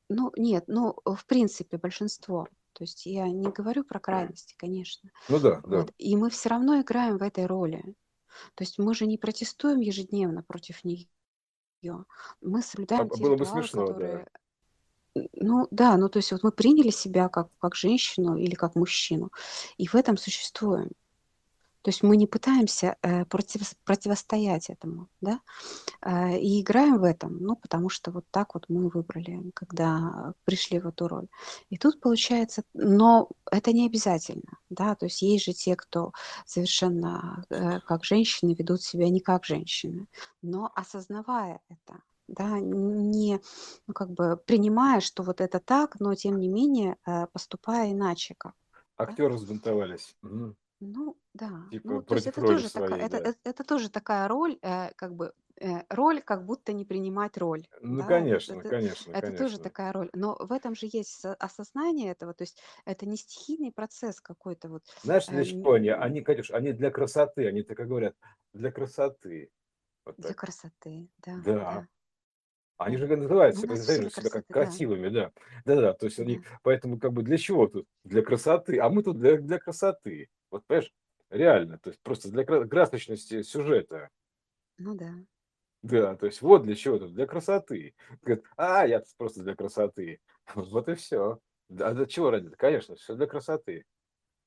[0.08, 2.48] Ну, нет, ну, в принципе, большинство.
[2.72, 5.10] То есть я не говорю про крайности, конечно.
[5.28, 5.78] Ну да, да.
[5.78, 5.92] Вот.
[5.98, 7.94] И мы все равно играем в этой роли.
[8.54, 11.26] То есть мы же не протестуем ежедневно против неё.
[12.42, 13.94] Мы А соблюдаем б те было бы ритуалы, смешно, да.
[14.04, 14.26] которые
[15.16, 18.76] Н ну да, ну, то есть вот мы приняли себя как как женщину или как
[18.76, 19.32] мужчину,
[19.78, 20.90] и в этом существуем.
[21.82, 25.40] То есть мы не пытаемся, э, противос противостоять этому, да,
[26.02, 30.80] э, и играем в этом, ну, потому что вот так вот мы выбрали, когда пришли
[30.80, 31.28] в эту роль.
[31.70, 36.12] И тут получается но это не обязательно, да, то есть есть же те, кто
[36.46, 40.06] совершенно, э, как женщины ведут себя не как женщины.
[40.42, 43.40] Но осознавая это, да, не,
[43.86, 48.34] ну, как бы принимая, что вот это так, но тем не менее, э, поступая иначе
[48.38, 48.54] как,
[48.98, 49.04] да.
[49.04, 50.16] Актёры взбунтовались.
[50.80, 51.72] Ну да.
[51.72, 53.28] Типа Ну, то есть против это роли тоже такая своей, это да.
[53.30, 57.66] эт это тоже такая роль, э, как бы, э, роль, как будто не принимать роль.
[57.80, 59.58] Ну, Да, конечно, это конечно, это тоже конечно.
[59.58, 60.10] такая роль.
[60.14, 62.32] Но в этом же есть осознание этого.
[62.34, 65.88] То есть это не стихийный процесс какой-то вот, Знаешь, э, для чего они?
[65.90, 68.16] Они, Катюш, они для красоты, они так и говорят:
[68.52, 69.50] "Для красоты".
[70.04, 71.64] Вот Для красоты, да, Да.
[71.70, 71.88] да.
[72.80, 73.66] Они же г называют Ну,
[74.06, 74.80] у себя, как красоты, да.
[74.88, 75.32] красивыми, да.
[75.64, 77.86] Да-да-да, то есть они поэтому как бы для чего тут?
[78.04, 80.28] Для красоты, а мы тут для для красоты.
[80.50, 80.92] Вот понимаешь,
[81.28, 84.10] реально, то есть просто для кра красочности сюжета.
[84.78, 85.18] Ну да.
[85.82, 87.94] Да, то есть вот для чего тут, для красоты.
[88.22, 90.20] Говорят: "А, я тут просто для красоты".
[90.54, 90.96] Вот и.
[91.68, 92.48] Да, а для чего ради?
[92.56, 93.84] Конечно, всё для красоты.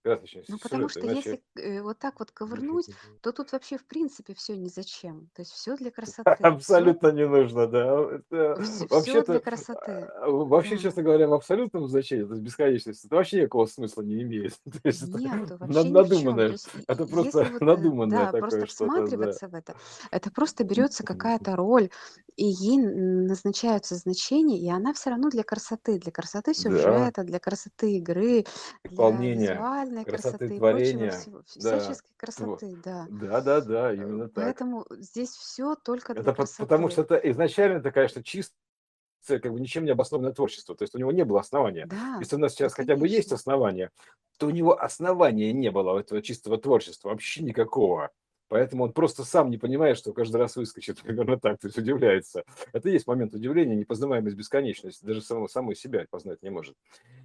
[0.06, 2.90] Красочности Ну, потому сюжета, что если, иначе э, вот так вот ковырнуть,
[3.22, 5.30] то тут вообще в принципе всё ни зачем.
[5.34, 8.02] То есть всё для красоты, Абсолютно не нужно, да.
[8.16, 10.12] Это вс всё для красоты.
[10.22, 10.78] а, вообще, Да.
[10.78, 14.60] честно говоря, в абсолютном значении, то есть бесконечности, это вообще никакого смысла не имеет.
[14.84, 18.68] Это на вообще ни в надуманное, это если просто вот, э, надуманное да, просто да.
[18.68, 19.76] всматриваться в это,
[20.12, 21.90] это просто берётся какая-то роль,
[22.36, 27.12] и ей назначаются значения, и она всё равно для красоты, для красоты Да.
[27.12, 28.46] сюжета, для красоты игры,
[28.84, 29.12] для
[29.92, 31.80] Визуальной красоты красоты прочего творения, всего, да.
[31.80, 33.08] всяческой красоты, да.
[33.10, 34.46] да-да-да, Э, именно так.
[34.46, 38.56] поэтому здесь всё только для Это пот потому что это изначально это, конечно, чистое,
[39.28, 40.76] как бы ничем не обоснованное творчество.
[40.76, 41.86] То есть у него не было основания.
[41.86, 43.36] Да, Если у нас сейчас хотя бы есть конечно.
[43.36, 43.92] основания,
[44.38, 48.10] то у него основания не было, у этого чистого творчества, вообще никакого.
[48.48, 52.44] Поэтому он просто сам не понимает, что каждый раз выскочит примерно так, то есть удивляется.
[52.74, 56.76] Это и есть момент удивления, непознаваемость бесконечности, даже самого самой себя познать не может.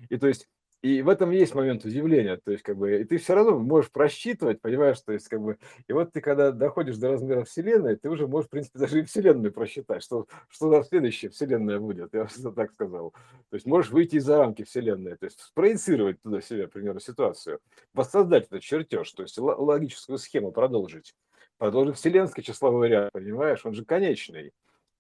[0.09, 0.49] И то есть
[0.83, 2.37] и в этом есть момент удивления.
[2.45, 5.59] То есть как бы и ты всё равно можешь просчитывать, понимаешь, то есть как бы
[5.89, 9.03] и вот ты когда доходишь до размеров Вселенной, ты уже можешь, в принципе, даже и
[9.03, 13.13] Вселенную просчитать, что что за следующая Вселенная будет, я всегда так сказал.
[13.51, 17.61] То есть можешь выйти за рамки Вселенной, то есть спроецировать туда себя, к ситуацию,
[17.95, 21.15] воссоздать этот чертеж, то есть логическую схему продолжить.
[21.59, 24.53] Продолжить вселенский числовой ряд, понимаешь, он же конечный.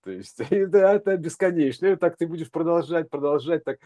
[0.06, 0.38] То есть
[0.70, 1.86] да, это бесконечно.
[1.86, 3.80] И так ты будешь продолжать, продолжать так.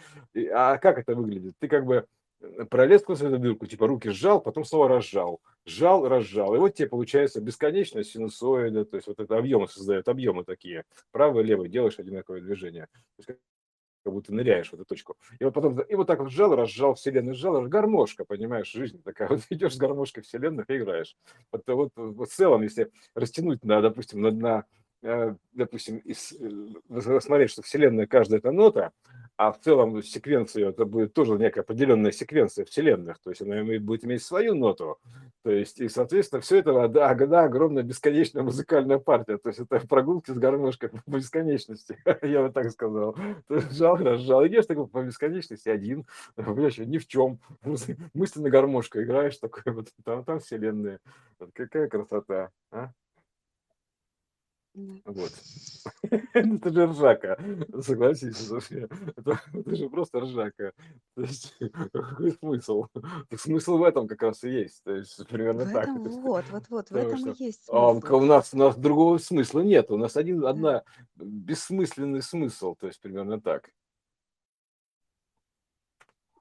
[0.52, 1.54] А как это выглядит?
[1.58, 2.04] Ты как бы,
[2.42, 6.54] э, пролез сквозь эту дырку, типа руки сжал, потом снова разжал, сжал, разжал.
[6.54, 10.84] И вот те получается бесконечная синусоида, то есть вот это объемы создает, объемы такие.
[11.10, 12.88] Правый, левый делаешь одинаковое движение.
[13.16, 13.40] То есть
[14.04, 15.16] как будто ныряешь в эту точку.
[15.38, 19.28] И вот потом и вот так вот сжал, разжал, вселенную сжал, гармошка, понимаешь, жизнь такая.
[19.30, 21.16] Вот идешь с гармошкой вселенных и играешь.
[21.50, 24.64] Вот вот вот в целом, если растянуть на, допустим, на на,
[25.52, 26.48] допустим, из э,
[26.90, 28.92] рассмотреть, что вселенная каждая- это нота,
[29.36, 33.18] а в целом секвенция это будет тоже некая определенная секвенция вселенных.
[33.20, 34.98] То есть она будет иметь свою ноту.
[35.42, 39.38] То есть и, соответственно, всё это да, одна огромная бесконечная музыкальная партия.
[39.38, 41.96] То есть это прогулки с гармошкой по бесконечности.
[42.22, 43.16] Я бы так сказал.
[43.48, 44.46] То есть сжал, разжал.
[44.46, 46.04] Идешь такой по бесконечности один,
[46.36, 47.40] понимаешь, ни в чём.
[48.12, 51.00] Мысленно гармошкой играешь такой вот, там там вселенная.
[51.54, 52.90] Какая красота, а?
[55.04, 55.32] Вот.
[56.34, 57.38] Ну это же ржака,
[57.80, 58.50] согласись.
[59.16, 60.72] Это это же просто ржака.
[61.14, 61.56] То есть
[61.92, 62.86] какой смысл?
[63.28, 64.82] Так смысл в этом как раз и есть.
[64.84, 65.84] То есть В примерно так.
[65.84, 68.14] этом То есть вот вот вот, в этом и что, есть а, смысл.
[68.16, 69.90] у нас у нас другого смысла нет.
[69.90, 70.50] У нас один Да.
[70.50, 70.82] одна
[71.16, 73.70] бессмысленный смысл, то есть примерно так.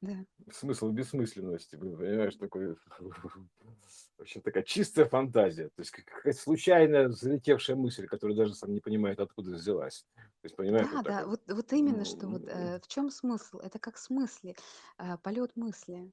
[0.02, 0.26] Да.
[0.52, 2.78] Смысл бессмысленности, понимаешь, такой
[4.20, 5.66] вообще такая чистая фантазия.
[5.70, 10.06] То есть как какая-то случайная залетевшая мысль, которая даже сам не понимает, откуда взялась.
[10.16, 11.42] То есть понимаешь, Да, вот да, вот.
[11.48, 13.58] вот именно, что вот, э, в чём смысл?
[13.60, 14.56] Это как с мысли,
[14.98, 16.12] э, полёт мысли.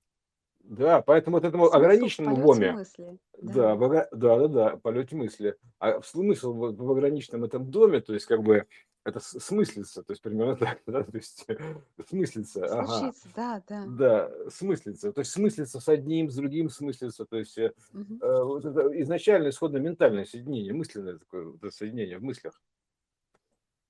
[0.64, 3.18] Да, поэтому вот этому Смысл в ограниченному в уме, мысли.
[3.42, 3.76] да, Да.
[3.76, 5.56] в ога да-да-да, полёте мысли.
[5.80, 8.66] А смысл в в ограниченном этом доме, то есть как бы
[9.06, 11.46] это смыслится, то есть примерно так, да, то есть
[12.08, 13.86] смыслится, ага, да, да.
[13.86, 18.18] да, смыслится, то есть смыслится с одним, с другим смыслится, то есть Мгм.
[18.20, 22.60] э, вот это изначально исходно-ментальное соединение, мысленное такое вот это соединение в мыслях.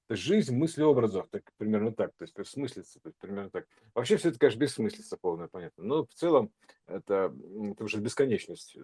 [0.09, 3.67] Жизнь в мыслеобразах, так, примерно так, то есть смыслится, то есть примерно так.
[3.93, 6.53] Вообще все это, конечно, бессмыслица полная, понятно, но в целом
[6.87, 7.35] это,
[7.73, 8.77] это уже бесконечность,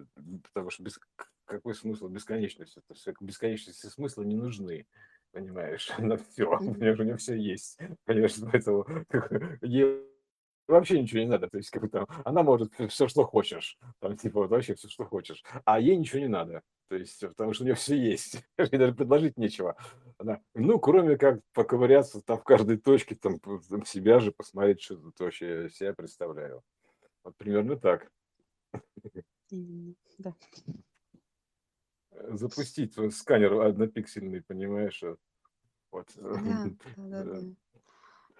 [0.43, 0.99] потому что без,
[1.45, 2.81] какой смысл бесконечности?
[2.87, 4.85] То есть бесконечности смысла не нужны,
[5.33, 6.75] понимаешь, на все, Мгм.
[6.75, 8.85] понимаешь, у нее все есть, понимаешь, поэтому
[9.61, 10.03] ей
[10.67, 14.15] вообще ничего не надо, то есть как бы там, она может все, что хочешь, там
[14.15, 17.63] типа вот вообще все, что хочешь, а ей ничего не надо, то есть потому что
[17.63, 19.75] у нее все есть, ей даже предложить нечего.
[20.19, 24.95] Она, ну, кроме как поковыряться там в каждой точке, там, там себя же посмотреть, что
[24.95, 26.61] тут вообще себя представляю.
[27.23, 28.09] Вот примерно так.
[29.49, 30.33] Именно, да.
[32.29, 35.03] Запустить сканер однопиксельный, понимаешь,
[35.91, 36.07] вот.
[36.15, 37.39] Да, да, да.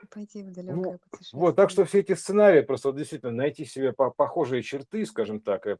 [0.09, 0.99] Пойти в Ну, далекое
[1.31, 1.85] вот, так что путешествие.
[1.85, 5.77] все эти сценарии, просто вот действительно найти себе по- похожие черты, скажем так, э,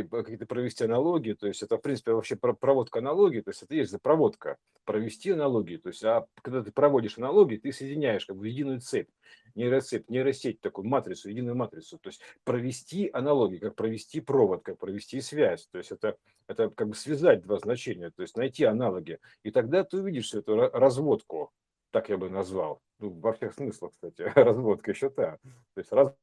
[0.00, 3.74] какие-то провести аналогии, то есть это, в принципе, вообще про- проводка аналогии, то есть это
[3.74, 8.24] и есть за проводка, провести аналогии, то есть, а когда ты проводишь аналогии, ты соединяешь
[8.26, 9.08] как бы единую цепь,
[9.54, 15.20] нейроцепь, нейросеть, такую матрицу, единую матрицу, то есть провести аналогии, как провести провод, как провести
[15.20, 16.16] связь, то есть это,
[16.46, 20.38] это как бы связать два значения, то есть найти аналоги, и тогда ты увидишь всю
[20.38, 21.52] эту ра- разводку,
[21.90, 25.38] так я бы назвал, ну, во всех смыслах, кстати, разводка еще та,
[25.74, 26.14] то есть Да,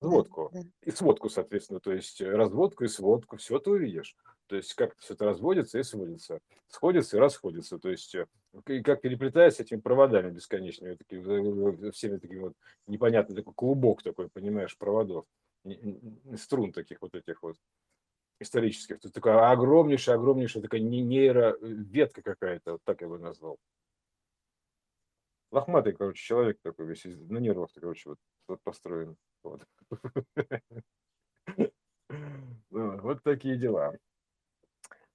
[0.00, 0.62] разводку да.
[0.82, 5.14] и сводку, соответственно, то есть разводку и сводку, все ты увидишь, то есть как все
[5.14, 8.26] это разводится и сводится, сходится и расходится, то есть э,
[8.66, 12.54] и как переплетается этими проводами бесконечными, такими, э, э, всеми такими вот
[12.86, 15.26] непонятный такой клубок такой, понимаешь, проводов,
[16.36, 17.56] струн таких вот этих вот
[18.40, 23.58] исторических, тут такая огромнейшая, огромнейшая такая не- нейроветка какая-то, вот так я бы назвал.
[25.50, 28.10] Лохматый, короче, человек такой весь из- на нервах, короче,
[28.46, 29.16] вот, построен.
[29.42, 29.64] Вот.
[32.70, 33.94] Ну, Вот такие дела.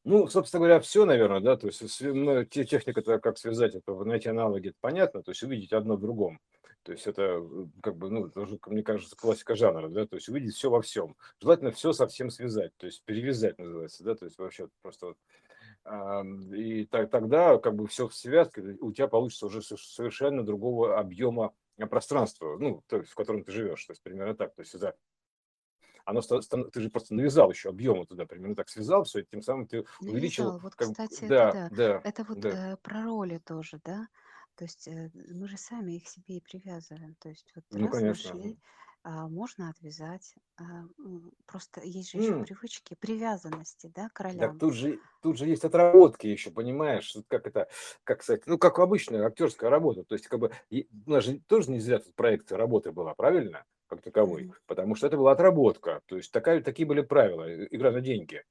[0.04, 4.30] Ну, собственно говоря, все, наверное, да, то есть ну, те- техника, как связать это, найти
[4.30, 6.40] аналоги, это понятно, то есть увидеть одно в другом.
[6.84, 10.30] То есть это э, как бы, ну, тоже, мне кажется, классика жанра, да, то есть
[10.30, 11.16] увидеть все во всем.
[11.42, 15.18] Желательно все совсем связать, то есть перевязать называется, да, то есть вообще просто вот
[15.86, 20.98] И та- тогда как бы все в связке, у тебя получится уже со- совершенно другого
[21.00, 24.62] объема а, пространства, ну, то есть, в котором ты живешь, то есть примерно так, то
[24.62, 24.96] есть это
[26.06, 29.68] оно ты же просто навязал еще объемы туда, примерно так связал все, и тем самым
[29.68, 30.60] ты увеличил, Навязал.
[30.60, 31.70] Вот, как, кстати, это да, да.
[31.70, 34.08] да, Это вот да, э, про роли тоже, да.
[34.56, 37.16] То есть э, мы же сами их себе и привязываем.
[37.16, 38.34] То есть вот ну, раз конечно.
[38.34, 38.58] нашли,
[39.30, 40.36] можно отвязать.
[40.58, 40.84] а,
[41.46, 45.64] Просто есть же еще М, привычки привязанности, да, к Так тут же, тут же есть
[45.64, 47.70] отработки еще, понимаешь, как это,
[48.04, 51.72] как сказать, ну, как обычная актерская работа, то есть, как бы, у нас же тоже
[51.72, 54.56] не зря тут проекция работы была, правильно, как таковой, Мгм.
[54.66, 58.44] потому что это была отработка, то есть, такая, такие были правила, игра на деньги,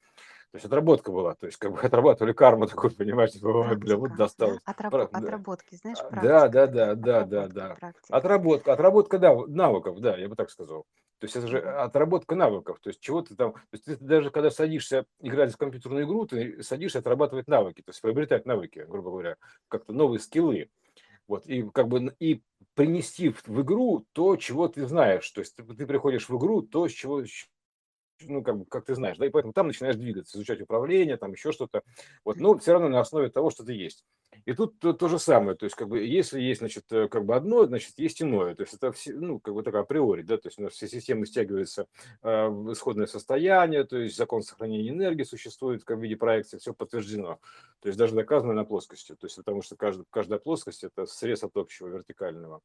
[0.54, 4.10] то есть, отработка была, то есть, как бы отрабатывали карму такую, понимаешь, типа, бля, вот
[4.10, 4.16] да?
[4.18, 8.16] досталось, Отрабо- Пра- да, Отработки, знаешь, а, да, практика да, да, да, да, да, практика.
[8.16, 10.86] отработка, отработка, да, навыков, да, я бы так сказал.
[11.18, 12.78] То есть это же отработка навыков.
[12.80, 13.54] То есть чего ты там...
[13.54, 17.90] То есть ты даже когда садишься играть в компьютерную игру, ты садишься отрабатывать навыки, то
[17.90, 19.36] есть приобретать навыки, грубо говоря,
[19.66, 20.68] как-то новые скиллы.
[21.26, 22.42] Вот, и как бы и
[22.74, 25.28] принести в, игру то, чего ты знаешь.
[25.32, 27.24] То есть ты, приходишь в игру, то, с чего,
[28.28, 31.52] ну, как, как ты знаешь, да, и поэтому там начинаешь двигаться, изучать управление, там еще
[31.52, 31.82] что-то.
[32.24, 34.04] Вот, но все равно на основе того, что ты есть.
[34.46, 37.24] И тут то, то же самое, то есть, как бы, если есть, значит, э, как
[37.24, 38.54] бы одно, значит, есть иное.
[38.54, 40.88] То есть, это все, ну, как бы так априори, да, то есть, у нас все
[40.88, 41.86] системы стягиваются
[42.22, 46.74] э, в исходное состояние, то есть, закон сохранения энергии существует как в виде проекции, все
[46.74, 47.38] подтверждено.
[47.80, 51.42] То есть, даже доказано на плоскости, то есть, потому что каждая, каждая плоскость– это срез
[51.44, 52.60] от общего вертикального.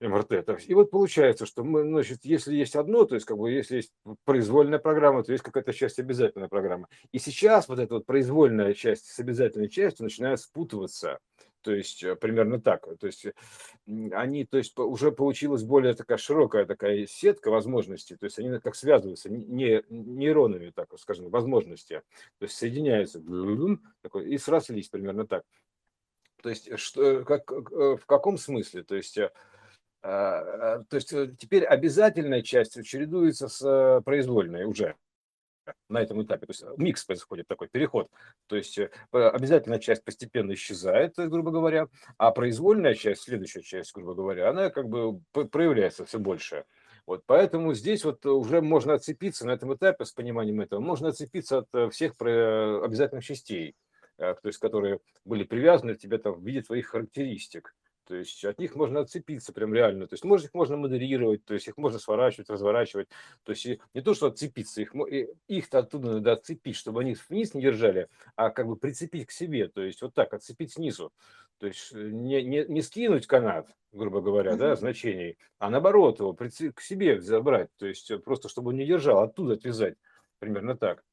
[0.00, 0.48] МРТ.
[0.66, 3.92] И вот получается, что мы, значит, если есть одно, то есть как бы если есть
[4.24, 6.86] произвольная программа, то есть какая-то часть обязательной программы.
[7.12, 11.18] И сейчас вот эта вот произвольная часть с обязательной частью начинает спутываться.
[11.62, 12.86] То есть э, примерно так.
[12.98, 13.26] То есть
[13.86, 18.16] м, они, то есть уже получилась более такая широкая такая сетка возможностей.
[18.16, 22.02] То есть они как связываются не нейронами, так скажем, возможности.
[22.38, 23.20] То есть соединяются
[24.24, 25.44] и срослись примерно так.
[26.42, 28.84] То есть что, как, э, в каком смысле?
[28.84, 29.32] То есть э,
[30.08, 34.94] То есть э, теперь обязательная часть чередуется с э, произвольной уже
[35.90, 36.46] на этом этапе.
[36.46, 38.08] То есть э, микс происходит такой, переход.
[38.46, 38.78] То есть
[39.10, 44.88] обязательная часть постепенно исчезает, грубо говоря, а произвольная часть, следующая часть, грубо говоря, она как
[44.88, 46.64] бы проявляется все больше.
[47.04, 51.66] Вот поэтому здесь вот уже можно отцепиться на этом этапе с пониманием этого, можно отцепиться
[51.70, 53.76] от всех обязательных частей.
[54.16, 57.74] то есть которые были привязаны к тебе там в виде твоих характеристик.
[58.08, 60.06] То есть от них можно отцепиться прям реально.
[60.06, 63.10] То есть может, их можно модерировать, то есть их можно сворачивать, разворачивать.
[63.44, 64.94] То есть не то, что отцепиться, их,
[65.46, 69.68] их-то оттуда надо отцепить, чтобы они вниз не держали, а как бы прицепить к себе.
[69.68, 71.12] То есть вот так, отцепить снизу.
[71.58, 76.32] То есть э, не, не, не скинуть канат, грубо говоря, да, значений, а наоборот его
[76.32, 77.68] к себе забрать.
[77.76, 79.98] То есть э, просто чтобы он не держал, оттуда отвязать.
[80.38, 81.04] Примерно так.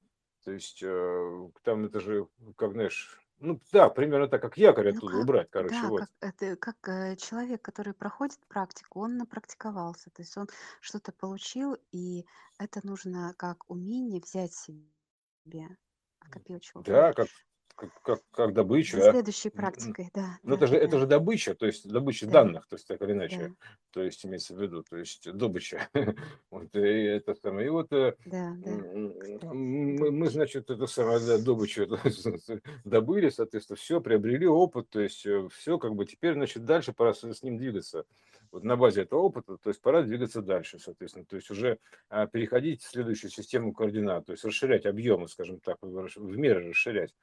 [0.45, 5.01] То есть э, там это же, как знаешь, ну да, примерно так, как якорь Ну
[5.01, 6.03] оттуда как, убрать, короче, да, вот.
[6.03, 10.47] как это, как э, человек, который проходит практику, он напрактиковался, то есть он
[10.81, 12.25] что-то получил, и
[12.59, 15.77] это нужно как умение взять себе
[16.21, 17.29] в копилочку, вот, Да, как,
[17.75, 20.99] как, как, как добычу, за а следующей практикой, да, Ну, да, это же, это да,
[20.99, 24.25] же добыча, то есть добыча да, данных, то есть так или иначе, да, то есть
[24.25, 25.87] имеется в виду, то есть добыча.
[26.49, 27.67] Вот, и это самое.
[27.67, 31.87] И вот э, да, да, мы, мы, значит, это самое, да, добычу
[32.85, 37.43] добыли, соответственно, все, приобрели опыт, то есть все, как бы теперь, значит, дальше пора с,
[37.43, 38.05] ним двигаться.
[38.51, 42.25] Вот на базе этого опыта, то есть пора двигаться дальше, соответственно, то есть уже а,
[42.27, 47.13] переходить в следующую систему координат, то есть расширять объемы, скажем так, в в меры расширять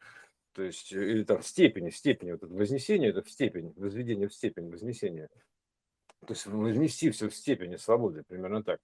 [0.52, 4.28] то есть, э, или там в степени, степени, вот это вознесение, это в степень, возведение
[4.28, 5.28] в степень, вознесение.
[6.26, 8.80] То есть вознести все в степени свободы, примерно так.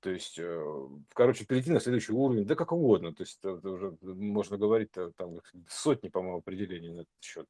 [0.00, 3.14] То есть, э, короче, перейти на следующий уровень, да как угодно.
[3.14, 7.46] То есть, это уже можно говорить, там сотни, по-моему, определений на этот счет.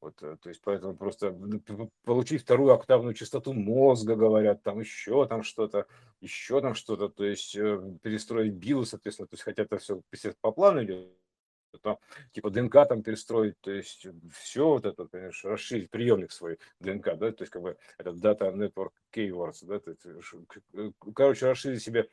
[0.00, 1.36] Вот, э, то есть, поэтому просто
[2.04, 5.86] получить вторую октавную частоту мозга, говорят, там еще там что-то,
[6.20, 10.00] еще там что-то, то есть перестроить билу, соответственно, то есть, хотя это все
[10.40, 11.10] по плану идет,
[11.78, 11.98] там,
[12.32, 17.32] типа ДНК там перестроить, то есть все вот это, конечно, расширить приемник свой ДНК, да,
[17.32, 20.06] то есть как бы это Data Network Keywords, да, то есть,
[20.74, 22.08] э, короче, расширить себе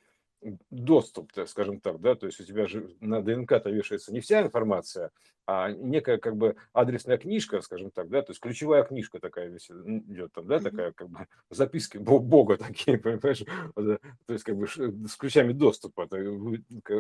[0.70, 4.42] доступ, так скажем так, да, то есть у тебя же на ДНК-то вешается не вся
[4.42, 5.12] информация,
[5.46, 9.70] а некая как бы адресная книжка, скажем так, да, то есть ключевая книжка такая весь
[9.70, 13.44] идет там, да, такая как бы записки Бога такие, понимаешь,
[13.76, 16.08] то есть как бы с ключами доступа,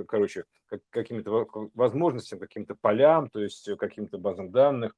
[0.07, 0.45] короче,
[0.89, 4.95] какими-то возможностям, каким-то полям, то есть каким-то базам данных,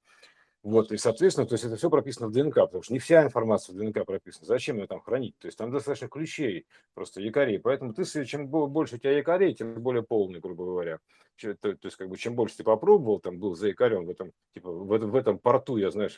[0.62, 3.74] вот, и, соответственно, то есть это все прописано в ДНК, потому что не вся информация
[3.74, 4.45] в ДНК прописана.
[4.45, 5.38] Зачем ее там хранить?
[5.39, 7.60] То есть там достаточно ключей, просто якорей.
[7.60, 10.99] Поэтому ты, чем больше у тебя якорей, тем более полный, грубо говоря.
[11.38, 14.34] То, то есть, как бы, чем больше ты попробовал, там был за якорем в этом,
[14.53, 16.18] типа, в этом, в этом порту, я, знаешь,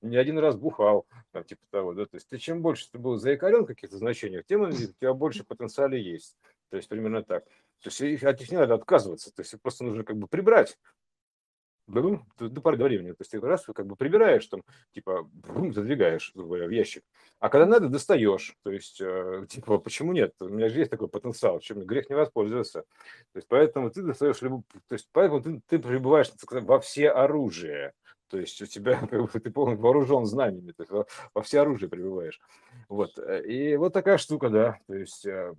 [0.00, 3.16] не один раз бухал, там, типа того, да, то есть ты чем больше ты был
[3.16, 6.36] за якорем в каких-то значениях, тем у тебя больше потенциала есть.
[6.70, 7.44] То есть примерно так.
[7.80, 10.78] То есть от них не надо отказываться, то есть просто нужно как бы прибрать
[11.92, 13.10] до, до поры до времени.
[13.10, 14.62] То есть ты раз как бы прибираешь, там,
[14.92, 17.04] типа, брум, задвигаешь, в ящик.
[17.38, 18.56] А когда надо, достаешь.
[18.62, 20.34] То есть, э, типа, почему нет?
[20.40, 22.82] У меня же есть такой потенциал, чем грех не воспользоваться.
[23.32, 27.92] То есть, поэтому ты достаешь, то есть, поэтому ты, ты пребываешь сказать, во все оружие.
[28.32, 31.60] То есть у тебя, как бы, ты полностью вооружен знаниями, то есть во, во все
[31.60, 32.40] оружие пребываешь.
[32.88, 33.18] Вот.
[33.46, 34.78] И вот такая штука, да.
[34.86, 35.52] То есть, э,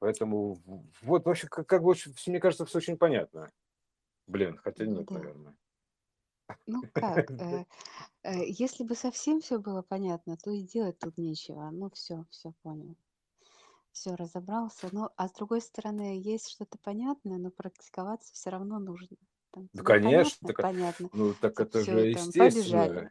[0.00, 0.58] поэтому,
[1.02, 1.94] вот, вообще, как, как бы,
[2.26, 3.48] мне кажется, все очень понятно.
[4.30, 5.14] Блин, хотя Ну нет, да.
[5.16, 5.54] наверное.
[6.66, 7.64] Ну как, э,
[8.22, 11.68] э, если бы совсем все было понятно, то и делать тут нечего.
[11.72, 12.94] Ну все, все понял.
[13.90, 14.88] Все разобрался.
[14.92, 19.16] Ну, а с другой стороны, есть что-то понятное, но практиковаться все равно нужно.
[19.50, 20.48] Там тебе конечно, понятно?
[20.48, 21.08] так, Понятно.
[21.12, 23.10] ну так Типа это все, же там, побежали.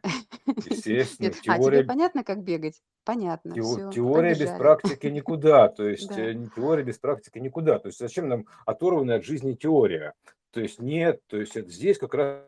[0.70, 2.82] Естественно, Нет, а тебе теория, понятно, как бегать?
[3.04, 4.58] Понятно, тео- все, теория без побежали.
[4.58, 5.68] практики никуда.
[5.68, 6.18] То есть Да.
[6.18, 7.78] э, теория без практики никуда.
[7.78, 10.14] То есть зачем нам оторванная от жизни теория?
[10.52, 12.44] То есть нет, то есть это здесь как раз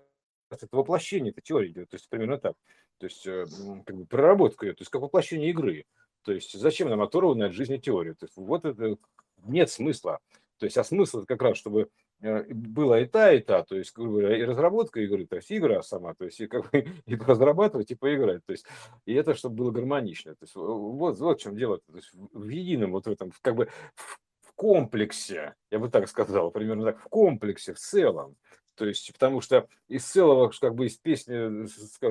[0.50, 1.90] это воплощение, это теория идет.
[1.90, 2.55] То есть примерно так.
[2.98, 3.46] То есть э,
[3.86, 5.84] как бы проработка ее, то есть как воплощение игры.
[6.24, 8.14] То есть зачем нам оторванная от жизни теория?
[8.14, 8.96] То есть вот это
[9.44, 10.20] нет смысла.
[10.59, 11.88] То есть а смысл это как раз, чтобы
[12.20, 15.50] э, была и та, и та, то есть, грубо говоря, и разработка игры, то есть
[15.50, 18.64] игра сама, то есть и как бы и разрабатывать, и поиграть, то есть
[19.05, 22.46] и это, чтобы было гармонично, то есть вот, вот в чем дело, то есть в
[22.46, 24.20] едином вот в этом, как бы в
[24.62, 28.36] комплексе, я бы так сказал, примерно так, в комплексе, в целом,
[28.76, 31.66] то есть, потому что из целого, как бы из песни,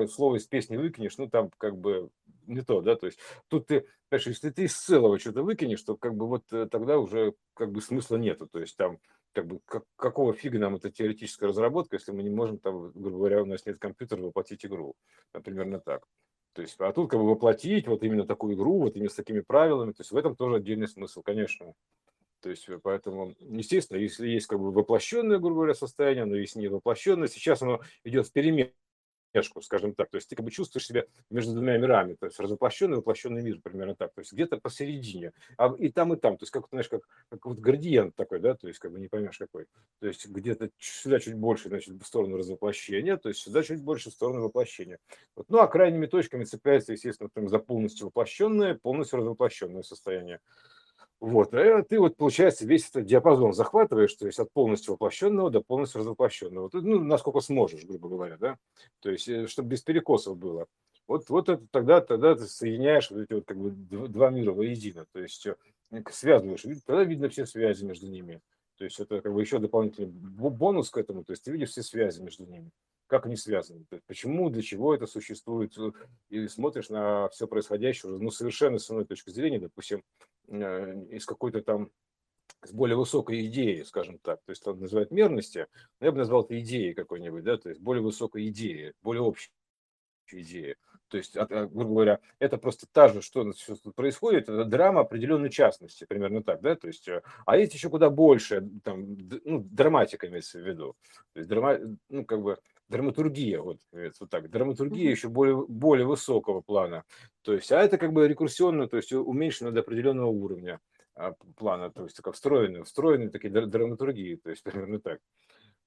[0.06, 2.10] слово из песни выкинешь, ну там как бы
[2.46, 5.96] не то, да, то есть тут ты, понимаешь, если ты из целого что-то выкинешь, то
[5.96, 8.98] как бы вот э, тогда уже как бы смысла нету, то есть там
[9.32, 13.16] как бы как, какого фига нам эта теоретическая разработка, если мы не можем там, грубо
[13.16, 14.94] говоря, у нас нет компьютера воплотить игру,
[15.42, 16.06] примерно так.
[16.52, 19.40] То есть, а тут как бы воплотить вот именно такую игру, вот именно с такими
[19.40, 21.72] правилами, то есть в этом тоже отдельный смысл, конечно.
[22.42, 26.56] То есть, э, поэтому, естественно, если есть как бы воплощенное, грубо говоря, состояние, но есть
[26.56, 28.72] не воплощенное, сейчас оно идет в перемене
[29.32, 30.10] внешку, скажем так.
[30.10, 33.42] То есть ты как бы чувствуешь себя между двумя мирами, то есть развоплощенный и воплощенный
[33.42, 34.12] мир, примерно так.
[34.12, 36.36] То есть где-то посередине, а и там, и там.
[36.36, 39.08] То есть как, знаешь, как, как вот градиент такой, да, то есть как бы не
[39.08, 39.66] поймешь какой.
[40.00, 44.10] То есть где-то сюда чуть больше, значит, в сторону развоплощения, то есть сюда чуть больше
[44.10, 44.98] в сторону воплощения.
[45.36, 45.48] Вот.
[45.48, 50.40] Ну, а крайними точками цепляется, естественно, там, за полностью воплощенное, полностью развоплощенное состояние.
[51.22, 55.60] Вот, а ты вот, получается, весь этот диапазон захватываешь, то есть от полностью воплощенного до
[55.60, 56.68] полностью развоплощенного.
[56.72, 58.58] Ну, насколько сможешь, грубо говоря, да?
[58.98, 60.66] То есть, э, чтобы без перекосов было.
[61.06, 63.70] Вот, вот это тогда, тогда ты соединяешь вот эти вот как бы
[64.08, 65.54] два мира воедино, то есть э,
[66.10, 68.40] связываешь, тогда видно все связи между ними.
[68.76, 71.84] То есть это как бы еще дополнительный бонус к этому, то есть ты видишь все
[71.84, 72.72] связи между ними,
[73.12, 75.92] как они связаны, почему, для чего это существует, э,
[76.30, 80.02] и смотришь на все происходящее, ну, совершенно с иной точки зрения, допустим,
[80.48, 81.90] Э, из какой-то там
[82.62, 85.66] с более высокой идеи, скажем так, то есть он называет мерности,
[85.98, 89.50] но я бы назвал это идеей какой-нибудь, да, то есть более высокой идеей, более общей
[90.30, 90.76] идеи.
[91.08, 96.06] То есть, грубо говоря, это просто та же, что, что происходит, это драма определенной частности,
[96.06, 100.58] примерно так, да, то есть, э, а есть еще куда больше, там, ну, драматика имеется
[100.58, 100.96] в виду,
[101.32, 102.58] то есть, драма, ну, как бы,
[102.92, 107.04] драматургия, вот, вот так, драматургия еще более, более высокого плана,
[107.42, 110.80] то есть, а это как бы рекурсионно, то есть уменьшено до определенного уровня
[111.14, 115.20] а, плана, то есть, как встроенные, встроенные такие драматургии, то есть, примерно так.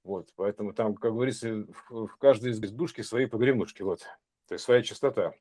[0.04, 4.02] Вот, поэтому там, как говорится, в каждой избушке свои погремушки, вот,
[4.48, 5.34] то есть своя частота.